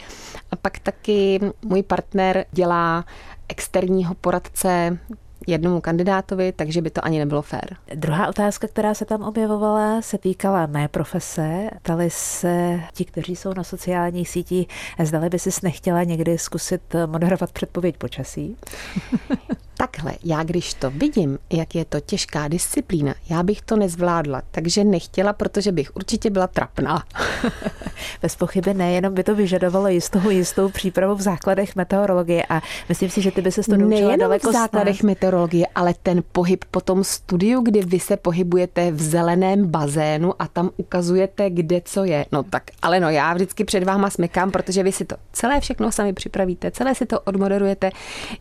A 0.50 0.56
pak 0.56 0.78
taky 0.78 1.40
můj 1.64 1.82
partner 1.82 2.44
dělá 2.52 3.04
externího 3.48 4.14
poradce 4.14 4.98
jednomu 5.46 5.80
kandidátovi, 5.80 6.52
takže 6.52 6.82
by 6.82 6.90
to 6.90 7.04
ani 7.04 7.18
nebylo 7.18 7.42
fér. 7.42 7.76
Druhá 7.94 8.28
otázka, 8.28 8.68
která 8.68 8.94
se 8.94 9.04
tam 9.04 9.22
objevovala, 9.22 10.02
se 10.02 10.18
týkala 10.18 10.66
mé 10.66 10.88
profese. 10.88 11.70
Ptali 11.82 12.10
se 12.10 12.80
ti, 12.92 13.04
kteří 13.04 13.36
jsou 13.36 13.54
na 13.56 13.64
sociálních 13.64 14.28
sítích, 14.28 14.68
zdali 15.04 15.28
by 15.28 15.38
si 15.38 15.50
nechtěla 15.62 16.02
někdy 16.02 16.38
zkusit 16.38 16.82
moderovat 17.06 17.52
předpověď 17.52 17.96
počasí. 17.96 18.56
Takhle, 19.80 20.12
já 20.24 20.42
když 20.42 20.74
to 20.74 20.90
vidím, 20.90 21.38
jak 21.52 21.74
je 21.74 21.84
to 21.84 22.00
těžká 22.00 22.48
disciplína, 22.48 23.14
já 23.30 23.42
bych 23.42 23.62
to 23.62 23.76
nezvládla, 23.76 24.42
takže 24.50 24.84
nechtěla, 24.84 25.32
protože 25.32 25.72
bych 25.72 25.96
určitě 25.96 26.30
byla 26.30 26.46
trapná. 26.46 27.04
Bez 28.22 28.36
pochyby 28.36 28.74
nejenom 28.74 29.14
by 29.14 29.24
to 29.24 29.34
vyžadovalo 29.34 29.88
jistou, 29.88 30.30
jistou 30.30 30.68
přípravu 30.68 31.14
v 31.14 31.20
základech 31.20 31.76
meteorologie 31.76 32.46
a 32.48 32.62
myslím 32.88 33.10
si, 33.10 33.22
že 33.22 33.30
ty 33.30 33.42
by 33.42 33.52
se 33.52 33.62
to 33.62 33.76
naučila 33.76 34.16
daleko 34.16 34.50
v 34.50 34.52
základech 34.52 34.98
snad. 34.98 35.06
meteorologie, 35.06 35.66
ale 35.74 35.94
ten 36.02 36.22
pohyb 36.32 36.64
po 36.70 36.80
tom 36.80 37.04
studiu, 37.04 37.60
kdy 37.60 37.82
vy 37.82 38.00
se 38.00 38.16
pohybujete 38.16 38.90
v 38.90 39.02
zeleném 39.02 39.66
bazénu 39.66 40.34
a 40.38 40.48
tam 40.48 40.70
ukazujete, 40.76 41.50
kde 41.50 41.80
co 41.84 42.04
je. 42.04 42.26
No 42.32 42.42
tak, 42.42 42.62
ale 42.82 43.00
no 43.00 43.10
já 43.10 43.34
vždycky 43.34 43.64
před 43.64 43.84
váma 43.84 44.10
smekám, 44.10 44.50
protože 44.50 44.82
vy 44.82 44.92
si 44.92 45.04
to 45.04 45.16
celé 45.32 45.60
všechno 45.60 45.92
sami 45.92 46.12
připravíte, 46.12 46.70
celé 46.70 46.94
si 46.94 47.06
to 47.06 47.20
odmoderujete. 47.20 47.90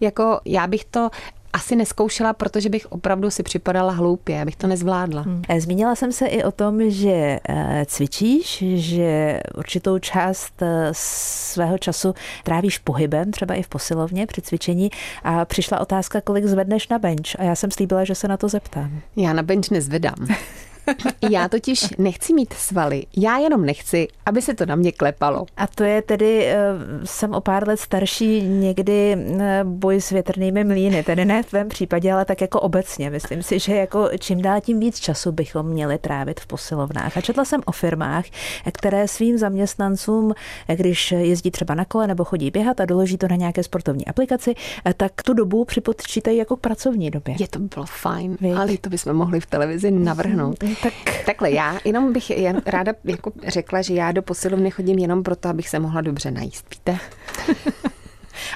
Jako 0.01 0.39
já 0.45 0.67
bych 0.67 0.85
to 0.85 1.09
asi 1.53 1.75
neskoušela, 1.75 2.33
protože 2.33 2.69
bych 2.69 2.91
opravdu 2.91 3.31
si 3.31 3.43
připadala 3.43 3.91
hloupě, 3.91 4.35
já 4.35 4.45
bych 4.45 4.55
to 4.55 4.67
nezvládla. 4.67 5.21
Hmm. 5.21 5.41
Zmínila 5.57 5.95
jsem 5.95 6.11
se 6.11 6.27
i 6.27 6.43
o 6.43 6.51
tom, 6.51 6.89
že 6.89 7.39
eh, 7.49 7.85
cvičíš, 7.87 8.63
že 8.75 9.39
určitou 9.57 9.99
část 9.99 10.61
eh, 10.61 10.89
svého 10.91 11.77
času 11.77 12.15
trávíš 12.43 12.77
pohybem, 12.77 13.31
třeba 13.31 13.55
i 13.55 13.63
v 13.63 13.67
posilovně 13.67 14.27
při 14.27 14.41
cvičení 14.41 14.89
a 15.23 15.45
přišla 15.45 15.79
otázka, 15.79 16.21
kolik 16.21 16.45
zvedneš 16.45 16.87
na 16.87 16.99
bench 16.99 17.39
a 17.39 17.43
já 17.43 17.55
jsem 17.55 17.71
slíbila, 17.71 18.03
že 18.03 18.15
se 18.15 18.27
na 18.27 18.37
to 18.37 18.49
zeptám. 18.49 19.01
Já 19.15 19.33
na 19.33 19.43
bench 19.43 19.71
nezvedám. 19.71 20.27
Já 21.29 21.49
totiž 21.49 21.85
nechci 21.97 22.33
mít 22.33 22.53
svaly, 22.53 23.03
já 23.17 23.37
jenom 23.37 23.65
nechci, 23.65 24.07
aby 24.25 24.41
se 24.41 24.53
to 24.53 24.65
na 24.65 24.75
mě 24.75 24.91
klepalo. 24.91 25.45
A 25.57 25.67
to 25.67 25.83
je 25.83 26.01
tedy, 26.01 26.45
eh, 26.45 26.57
jsem 27.03 27.33
o 27.33 27.41
pár 27.41 27.67
let 27.67 27.79
starší, 27.79 28.41
někdy 28.41 29.17
eh, 29.39 29.61
boj 29.63 30.01
s 30.01 30.09
větrnými 30.09 30.63
mlýny, 30.63 31.03
tedy 31.03 31.25
ne 31.25 31.43
v 31.43 31.49
tvém 31.49 31.69
případě, 31.69 32.13
ale 32.13 32.25
tak 32.25 32.41
jako 32.41 32.59
obecně. 32.59 33.09
Myslím 33.09 33.43
si, 33.43 33.59
že 33.59 33.75
jako 33.75 34.09
čím 34.19 34.41
dál 34.41 34.61
tím 34.61 34.79
víc 34.79 34.99
času 34.99 35.31
bychom 35.31 35.65
měli 35.65 35.97
trávit 35.97 36.39
v 36.39 36.47
posilovnách. 36.47 37.17
A 37.17 37.21
četla 37.21 37.45
jsem 37.45 37.61
o 37.65 37.71
firmách, 37.71 38.25
které 38.71 39.07
svým 39.07 39.37
zaměstnancům, 39.37 40.33
když 40.75 41.11
jezdí 41.11 41.51
třeba 41.51 41.75
na 41.75 41.85
kole 41.85 42.07
nebo 42.07 42.23
chodí 42.23 42.51
běhat 42.51 42.79
a 42.79 42.85
doloží 42.85 43.17
to 43.17 43.27
na 43.27 43.35
nějaké 43.35 43.63
sportovní 43.63 44.05
aplikaci, 44.05 44.53
eh, 44.85 44.93
tak 44.93 45.23
tu 45.23 45.33
dobu 45.33 45.65
připočítají 45.65 46.37
jako 46.37 46.55
k 46.55 46.59
pracovní 46.59 47.11
době. 47.11 47.35
Je 47.39 47.47
to 47.47 47.59
bylo 47.59 47.85
fajn, 47.85 48.37
Vík. 48.41 48.57
ale 48.57 48.77
to 48.77 48.89
bychom 48.89 49.13
mohli 49.13 49.39
v 49.39 49.45
televizi 49.45 49.91
navrhnout. 49.91 50.63
Tak... 50.83 50.93
Takhle, 51.25 51.51
já 51.51 51.79
jenom 51.85 52.13
bych 52.13 52.29
jen 52.29 52.61
ráda 52.65 52.93
jako 53.03 53.31
řekla, 53.47 53.81
že 53.81 53.93
já 53.93 54.11
do 54.11 54.21
posilovny 54.21 54.71
chodím 54.71 54.99
jenom 54.99 55.23
proto, 55.23 55.49
abych 55.49 55.69
se 55.69 55.79
mohla 55.79 56.01
dobře 56.01 56.31
najíst, 56.31 56.65
víte? 56.69 56.97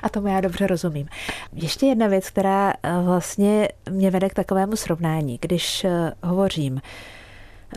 A 0.03 0.09
tomu 0.09 0.27
já 0.27 0.41
dobře 0.41 0.67
rozumím. 0.67 1.07
Ještě 1.53 1.85
jedna 1.85 2.07
věc, 2.07 2.29
která 2.29 2.73
vlastně 3.03 3.69
mě 3.89 4.11
vede 4.11 4.29
k 4.29 4.33
takovému 4.33 4.75
srovnání. 4.75 5.37
Když 5.41 5.85
hovořím 6.23 6.81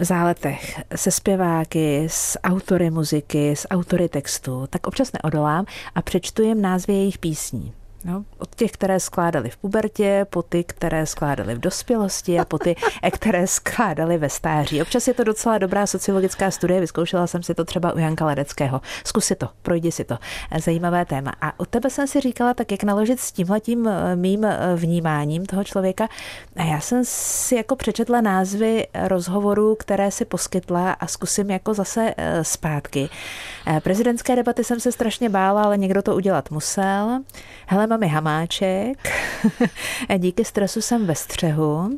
v 0.01 0.05
záletech 0.05 0.81
se 0.97 1.11
zpěváky, 1.11 2.05
s 2.11 2.39
autory 2.45 2.91
muziky, 2.91 3.57
s 3.57 3.69
autory 3.69 4.09
textu, 4.09 4.67
tak 4.71 4.87
občas 4.87 5.11
neodolám 5.13 5.65
a 5.95 6.03
přečtu 6.03 6.43
jim 6.43 6.63
názvy 6.63 6.93
jejich 6.93 7.19
písní. 7.19 7.73
No, 8.05 8.25
od 8.39 8.55
těch, 8.55 8.73
které 8.73 9.01
skládali 9.01 9.51
v 9.51 9.57
pubertě, 9.57 10.27
po 10.31 10.43
ty, 10.43 10.65
které 10.65 11.07
skládali 11.07 11.55
v 11.55 11.59
dospělosti 11.59 12.41
a 12.41 12.45
po 12.45 12.59
ty, 12.59 12.77
které 13.13 13.47
skládali 13.47 14.19
ve 14.19 14.29
stáří. 14.29 14.83
Občas 14.83 15.09
je 15.09 15.15
to 15.15 15.25
docela 15.25 15.59
dobrá 15.59 15.87
sociologická 15.87 16.51
studie, 16.51 16.81
vyzkoušela 16.81 17.27
jsem 17.27 17.43
si 17.43 17.55
to 17.55 17.65
třeba 17.65 17.93
u 17.93 17.99
Janka 17.99 18.27
Ledeckého. 18.27 18.81
Zkus 19.05 19.25
si 19.25 19.35
to, 19.35 19.49
projdi 19.63 19.93
si 19.93 20.05
to. 20.05 20.19
Zajímavé 20.59 21.05
téma. 21.05 21.33
A 21.41 21.61
u 21.61 21.65
tebe 21.65 21.91
jsem 21.91 22.07
si 22.07 22.21
říkala, 22.21 22.55
tak 22.55 22.71
jak 22.71 22.83
naložit 22.83 23.21
s 23.21 23.33
tímhletím 23.33 23.89
mým 24.15 24.47
vnímáním 24.77 25.47
toho 25.47 25.65
člověka. 25.65 26.09
A 26.57 26.63
já 26.63 26.81
jsem 26.81 27.05
si 27.05 27.55
jako 27.55 27.77
přečetla 27.77 28.21
názvy 28.21 28.87
rozhovorů, 28.95 29.75
které 29.75 30.11
si 30.11 30.25
poskytla 30.25 30.93
a 30.93 31.07
zkusím 31.07 31.51
jako 31.51 31.75
zase 31.75 32.15
zpátky. 32.43 33.09
Prezidentské 33.83 34.37
debaty 34.37 34.65
jsem 34.65 34.81
se 34.81 34.93
strašně 34.93 35.29
bála, 35.29 35.63
ale 35.63 35.79
někdo 35.79 36.03
to 36.03 36.15
udělat 36.15 36.51
musel. 36.51 37.21
Hele, 37.67 37.87
mi 37.97 38.09
hamáček, 38.09 39.09
díky 40.19 40.45
stresu 40.45 40.81
jsem 40.81 41.07
ve 41.07 41.15
střehu, 41.15 41.97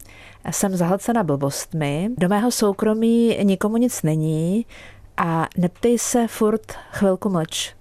jsem 0.50 0.76
zahlcena 0.76 1.22
blbostmi, 1.22 2.10
do 2.18 2.28
mého 2.28 2.50
soukromí 2.50 3.38
nikomu 3.42 3.76
nic 3.76 4.02
není, 4.02 4.66
a 5.16 5.48
neptej 5.56 5.98
se 5.98 6.28
furt 6.28 6.72
chvilku 6.90 7.28
mlč. 7.28 7.74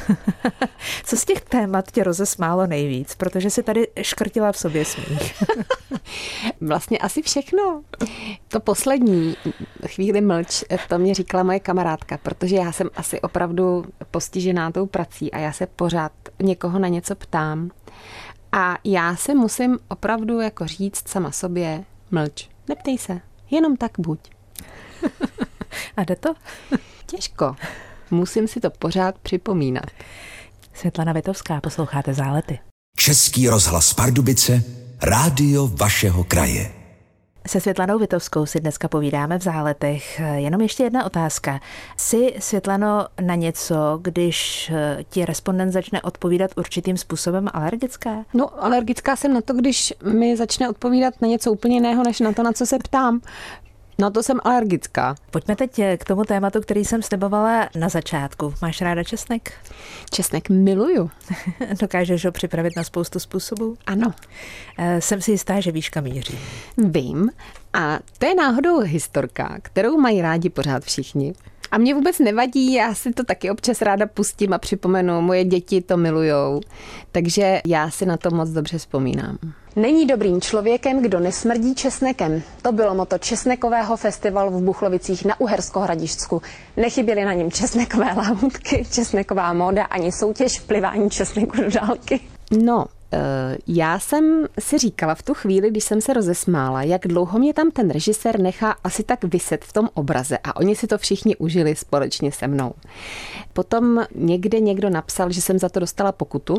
Co 1.03 1.17
z 1.17 1.25
těch 1.25 1.41
témat 1.41 1.91
tě 1.91 2.03
rozesmálo 2.03 2.67
nejvíc? 2.67 3.15
Protože 3.15 3.49
si 3.49 3.63
tady 3.63 3.87
škrtila 4.01 4.51
v 4.51 4.57
sobě 4.57 4.85
smích. 4.85 5.43
vlastně 6.61 6.97
asi 6.97 7.21
všechno. 7.21 7.83
To 8.47 8.59
poslední 8.59 9.35
chvíli 9.87 10.21
mlč, 10.21 10.63
to 10.89 10.99
mě 10.99 11.13
říkala 11.13 11.43
moje 11.43 11.59
kamarádka, 11.59 12.17
protože 12.17 12.55
já 12.55 12.71
jsem 12.71 12.89
asi 12.95 13.21
opravdu 13.21 13.85
postižená 14.11 14.71
tou 14.71 14.85
prací 14.85 15.31
a 15.31 15.39
já 15.39 15.51
se 15.51 15.67
pořád 15.67 16.11
někoho 16.41 16.79
na 16.79 16.87
něco 16.87 17.15
ptám. 17.15 17.71
A 18.51 18.77
já 18.83 19.15
se 19.15 19.35
musím 19.35 19.79
opravdu 19.87 20.39
jako 20.39 20.67
říct 20.67 21.07
sama 21.07 21.31
sobě, 21.31 21.83
mlč, 22.11 22.49
neptej 22.69 22.97
se, 22.97 23.21
jenom 23.51 23.77
tak 23.77 23.91
buď. 23.97 24.19
A 25.97 26.03
jde 26.03 26.15
to? 26.15 26.33
Těžko. 27.05 27.55
Musím 28.11 28.47
si 28.47 28.59
to 28.59 28.69
pořád 28.69 29.17
připomínat. 29.17 29.85
Světlana 30.73 31.13
Vitovská, 31.13 31.61
posloucháte 31.61 32.13
Zálety. 32.13 32.59
Český 32.97 33.49
rozhlas 33.49 33.93
Pardubice, 33.93 34.63
rádio 35.01 35.67
vašeho 35.67 36.23
kraje. 36.23 36.84
Se 37.47 37.59
Světlanou 37.61 37.99
Vitovskou 37.99 38.45
si 38.45 38.59
dneska 38.59 38.87
povídáme 38.87 39.39
v 39.39 39.43
záletech. 39.43 40.21
Jenom 40.35 40.61
ještě 40.61 40.83
jedna 40.83 41.05
otázka. 41.05 41.59
Jsi, 41.97 42.35
Světlano, 42.39 43.07
na 43.21 43.35
něco, 43.35 43.99
když 44.01 44.71
ti 45.09 45.25
respondent 45.25 45.71
začne 45.71 46.01
odpovídat 46.01 46.51
určitým 46.57 46.97
způsobem 46.97 47.49
alergická? 47.53 48.25
No, 48.33 48.63
alergická 48.63 49.15
jsem 49.15 49.33
na 49.33 49.41
to, 49.41 49.53
když 49.53 49.93
mi 50.13 50.37
začne 50.37 50.69
odpovídat 50.69 51.13
na 51.21 51.27
něco 51.27 51.51
úplně 51.51 51.75
jiného, 51.75 52.03
než 52.03 52.19
na 52.19 52.33
to, 52.33 52.43
na 52.43 52.51
co 52.53 52.65
se 52.65 52.79
ptám. 52.79 53.21
Na 53.97 54.09
to 54.09 54.23
jsem 54.23 54.39
alergická. 54.43 55.15
Pojďme 55.31 55.55
teď 55.55 55.81
k 55.97 56.05
tomu 56.05 56.23
tématu, 56.23 56.61
který 56.61 56.85
jsem 56.85 57.01
slibovala 57.01 57.69
na 57.75 57.89
začátku. 57.89 58.53
Máš 58.61 58.81
ráda 58.81 59.03
česnek? 59.03 59.53
Česnek 60.11 60.49
miluju. 60.49 61.11
Dokážeš 61.81 62.25
ho 62.25 62.31
připravit 62.31 62.75
na 62.77 62.83
spoustu 62.83 63.19
způsobů? 63.19 63.77
Ano. 63.85 64.13
Jsem 64.99 65.21
si 65.21 65.31
jistá, 65.31 65.59
že 65.59 65.71
víš, 65.71 65.89
kam 65.89 66.03
míří. 66.03 66.39
Vím. 66.77 67.29
A 67.73 67.99
to 68.17 68.25
je 68.25 68.35
náhodou 68.35 68.79
historka, 68.79 69.57
kterou 69.61 69.97
mají 69.97 70.21
rádi 70.21 70.49
pořád 70.49 70.83
všichni. 70.83 71.33
A 71.71 71.77
mě 71.77 71.93
vůbec 71.93 72.19
nevadí, 72.19 72.73
já 72.73 72.93
si 72.93 73.13
to 73.13 73.23
taky 73.23 73.49
občas 73.51 73.81
ráda 73.81 74.05
pustím 74.05 74.53
a 74.53 74.57
připomenu, 74.57 75.21
moje 75.21 75.43
děti 75.43 75.81
to 75.81 75.97
milujou. 75.97 76.61
Takže 77.11 77.61
já 77.67 77.89
si 77.89 78.05
na 78.05 78.17
to 78.17 78.31
moc 78.31 78.49
dobře 78.49 78.77
vzpomínám. 78.77 79.37
Není 79.75 80.05
dobrým 80.07 80.41
člověkem, 80.41 81.01
kdo 81.01 81.19
nesmrdí 81.19 81.75
česnekem. 81.75 82.41
To 82.61 82.71
bylo 82.71 82.95
moto 82.95 83.17
česnekového 83.17 83.97
festivalu 83.97 84.59
v 84.59 84.63
Buchlovicích 84.63 85.25
na 85.25 85.39
Uhersko-Hradišťsku. 85.39 86.41
Nechyběly 86.77 87.25
na 87.25 87.33
něm 87.33 87.51
česnekové 87.51 88.13
láhutky, 88.17 88.85
česneková 88.91 89.53
móda 89.53 89.83
ani 89.83 90.11
soutěž 90.11 90.59
v 90.59 90.67
plivání 90.67 91.09
česneku 91.09 91.57
do 91.57 91.69
dálky. 91.69 92.19
No, 92.51 92.85
já 93.67 93.99
jsem 93.99 94.45
si 94.59 94.77
říkala 94.77 95.15
v 95.15 95.23
tu 95.23 95.33
chvíli, 95.33 95.69
když 95.69 95.83
jsem 95.83 96.01
se 96.01 96.13
rozesmála, 96.13 96.83
jak 96.83 97.07
dlouho 97.07 97.39
mě 97.39 97.53
tam 97.53 97.71
ten 97.71 97.89
režisér 97.89 98.39
nechá 98.39 98.75
asi 98.83 99.03
tak 99.03 99.23
vyset 99.23 99.65
v 99.65 99.73
tom 99.73 99.89
obraze 99.93 100.37
a 100.43 100.55
oni 100.55 100.75
si 100.75 100.87
to 100.87 100.97
všichni 100.97 101.35
užili 101.35 101.75
společně 101.75 102.31
se 102.31 102.47
mnou. 102.47 102.73
Potom 103.53 104.05
někde 104.15 104.59
někdo 104.59 104.89
napsal, 104.89 105.31
že 105.31 105.41
jsem 105.41 105.59
za 105.59 105.69
to 105.69 105.79
dostala 105.79 106.11
pokutu, 106.11 106.55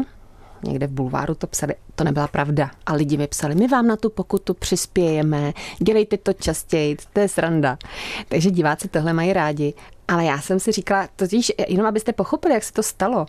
někde 0.63 0.87
v 0.87 0.91
bulváru 0.91 1.35
to 1.35 1.47
psali, 1.47 1.75
to 1.95 2.05
nebyla 2.05 2.29
pravda. 2.29 2.71
A 2.87 2.95
lidi 2.95 3.17
mi 3.17 3.27
psali, 3.27 3.55
my 3.55 3.69
vám 3.69 3.87
na 3.87 3.97
tu 3.97 4.11
pokutu 4.11 4.55
přispějeme, 4.55 5.53
dělejte 5.79 6.17
to 6.17 6.33
častěji, 6.33 6.97
to 7.13 7.21
je 7.21 7.29
sranda. 7.29 7.79
Takže 8.29 8.51
diváci 8.51 8.89
tohle 8.89 9.13
mají 9.13 9.33
rádi. 9.33 9.75
Ale 10.09 10.25
já 10.25 10.41
jsem 10.41 10.61
si 10.61 10.73
říkala, 10.73 11.09
totiž 11.17 11.53
jenom 11.69 11.87
abyste 11.87 12.13
pochopili, 12.13 12.55
jak 12.55 12.65
se 12.65 12.73
to 12.73 12.83
stalo. 12.83 13.27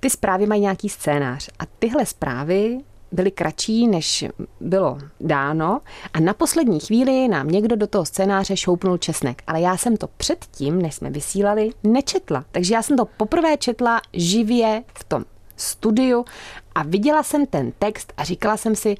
Ty 0.00 0.10
zprávy 0.10 0.46
mají 0.46 0.60
nějaký 0.60 0.88
scénář 0.88 1.48
a 1.58 1.62
tyhle 1.78 2.06
zprávy 2.06 2.80
byly 3.12 3.30
kratší, 3.30 3.86
než 3.86 4.24
bylo 4.60 4.98
dáno 5.20 5.80
a 6.12 6.20
na 6.20 6.34
poslední 6.34 6.80
chvíli 6.80 7.28
nám 7.28 7.48
někdo 7.48 7.76
do 7.76 7.86
toho 7.86 8.04
scénáře 8.04 8.56
šoupnul 8.56 8.98
česnek. 8.98 9.42
Ale 9.46 9.60
já 9.60 9.76
jsem 9.76 9.96
to 9.96 10.08
předtím, 10.16 10.82
než 10.82 10.94
jsme 10.94 11.10
vysílali, 11.10 11.70
nečetla. 11.84 12.44
Takže 12.52 12.74
já 12.74 12.82
jsem 12.82 12.96
to 12.96 13.04
poprvé 13.04 13.56
četla 13.56 14.00
živě 14.12 14.82
v 14.98 15.04
tom 15.04 15.24
studiu 15.62 16.24
a 16.74 16.82
viděla 16.82 17.22
jsem 17.22 17.46
ten 17.46 17.72
text 17.78 18.12
a 18.16 18.24
říkala 18.24 18.56
jsem 18.56 18.76
si, 18.76 18.96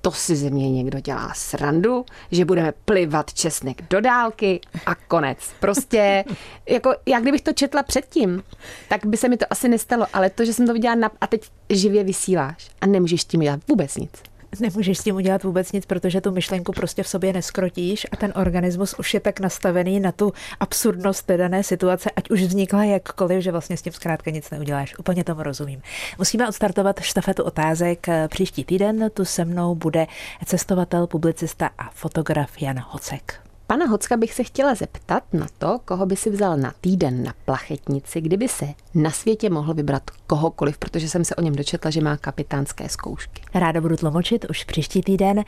to 0.00 0.12
si 0.12 0.36
ze 0.36 0.50
mě 0.50 0.70
někdo 0.70 1.00
dělá 1.00 1.32
srandu, 1.34 2.04
že 2.30 2.44
budeme 2.44 2.72
plivat 2.84 3.34
česnek 3.34 3.82
do 3.90 4.00
dálky 4.00 4.60
a 4.86 4.94
konec. 4.94 5.38
Prostě, 5.60 6.24
jako 6.68 6.94
já 7.06 7.20
kdybych 7.20 7.42
to 7.42 7.52
četla 7.52 7.82
předtím, 7.82 8.42
tak 8.88 9.06
by 9.06 9.16
se 9.16 9.28
mi 9.28 9.36
to 9.36 9.46
asi 9.50 9.68
nestalo, 9.68 10.06
ale 10.12 10.30
to, 10.30 10.44
že 10.44 10.52
jsem 10.52 10.66
to 10.66 10.72
viděla 10.72 10.94
na, 10.94 11.10
a 11.20 11.26
teď 11.26 11.50
živě 11.70 12.04
vysíláš 12.04 12.70
a 12.80 12.86
nemůžeš 12.86 13.24
tím 13.24 13.40
dělat 13.40 13.60
vůbec 13.68 13.96
nic. 13.96 14.33
Nemůžeš 14.60 14.98
s 14.98 15.04
tím 15.04 15.16
udělat 15.16 15.42
vůbec 15.42 15.72
nic, 15.72 15.86
protože 15.86 16.20
tu 16.20 16.30
myšlenku 16.30 16.72
prostě 16.72 17.02
v 17.02 17.08
sobě 17.08 17.32
neskrotíš 17.32 18.06
a 18.12 18.16
ten 18.16 18.32
organismus 18.36 18.94
už 18.98 19.14
je 19.14 19.20
tak 19.20 19.40
nastavený 19.40 20.00
na 20.00 20.12
tu 20.12 20.32
absurdnost 20.60 21.26
té 21.26 21.36
dané 21.36 21.62
situace, 21.62 22.10
ať 22.16 22.30
už 22.30 22.42
vznikla 22.42 22.84
jakkoliv, 22.84 23.42
že 23.42 23.52
vlastně 23.52 23.76
s 23.76 23.82
tím 23.82 23.92
zkrátka 23.92 24.30
nic 24.30 24.50
neuděláš. 24.50 24.98
Úplně 24.98 25.24
tomu 25.24 25.42
rozumím. 25.42 25.82
Musíme 26.18 26.48
odstartovat 26.48 27.00
štafetu 27.00 27.42
otázek 27.42 28.06
příští 28.28 28.64
týden. 28.64 29.10
Tu 29.14 29.24
se 29.24 29.44
mnou 29.44 29.74
bude 29.74 30.06
cestovatel, 30.44 31.06
publicista 31.06 31.70
a 31.78 31.90
fotograf 31.90 32.62
Jan 32.62 32.84
Hocek. 32.88 33.53
Pana 33.66 33.86
Hocka 33.86 34.16
bych 34.16 34.34
se 34.34 34.44
chtěla 34.44 34.74
zeptat 34.74 35.22
na 35.32 35.46
to, 35.58 35.80
koho 35.84 36.06
by 36.06 36.16
si 36.16 36.30
vzal 36.30 36.56
na 36.56 36.74
týden 36.80 37.22
na 37.22 37.34
plachetnici, 37.44 38.20
kdyby 38.20 38.48
se 38.48 38.66
na 38.94 39.10
světě 39.10 39.50
mohl 39.50 39.74
vybrat 39.74 40.02
kohokoliv, 40.26 40.78
protože 40.78 41.08
jsem 41.08 41.24
se 41.24 41.34
o 41.34 41.42
něm 41.42 41.54
dočetla, 41.54 41.90
že 41.90 42.00
má 42.00 42.16
kapitánské 42.16 42.88
zkoušky. 42.88 43.42
Ráda 43.54 43.80
budu 43.80 43.96
tlumočit 43.96 44.44
už 44.50 44.64
příští 44.64 45.02
týden. 45.02 45.44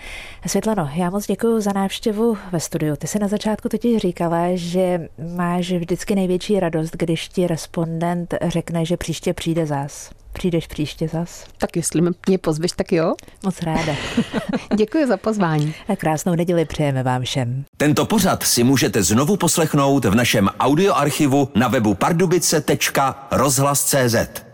Světlano, 0.47 0.91
já 0.95 1.11
moc 1.11 1.27
děkuji 1.27 1.61
za 1.61 1.73
návštěvu 1.73 2.39
ve 2.53 2.61
studiu. 2.61 2.97
Ty 2.97 3.07
si 3.07 3.19
na 3.19 3.29
začátku 3.29 3.69
totiž 3.69 3.99
říkala, 3.99 4.47
že 4.55 5.09
máš 5.37 5.73
vždycky 5.73 6.15
největší 6.15 6.61
radost, 6.61 6.97
když 6.97 7.29
ti 7.29 7.47
respondent 7.47 8.35
řekne, 8.43 8.85
že 8.85 8.97
příště 8.97 9.35
přijde 9.35 9.67
zás. 9.67 10.11
Přijdeš 10.37 10.67
příště 10.67 11.09
zas? 11.09 11.45
Tak 11.59 11.77
jestli 11.77 12.03
mě 12.29 12.39
pozveš, 12.39 12.71
tak 12.77 12.93
jo. 12.93 13.15
Moc 13.45 13.63
ráda. 13.63 13.95
Děkuji 14.77 15.07
za 15.07 15.17
pozvání. 15.17 15.75
A 15.89 15.97
krásnou 15.97 16.35
neděli 16.35 16.65
přejeme 16.65 17.03
vám 17.03 17.23
všem. 17.23 17.65
Tento 17.77 18.07
pořad 18.07 18.43
si 18.43 18.65
můžete 18.65 19.03
znovu 19.03 19.37
poslechnout 19.37 20.05
v 20.05 20.15
našem 20.15 20.49
audioarchivu 20.61 21.49
na 21.55 21.69
webu 21.69 21.95
pardubice.rozhlas.cz. 21.95 24.46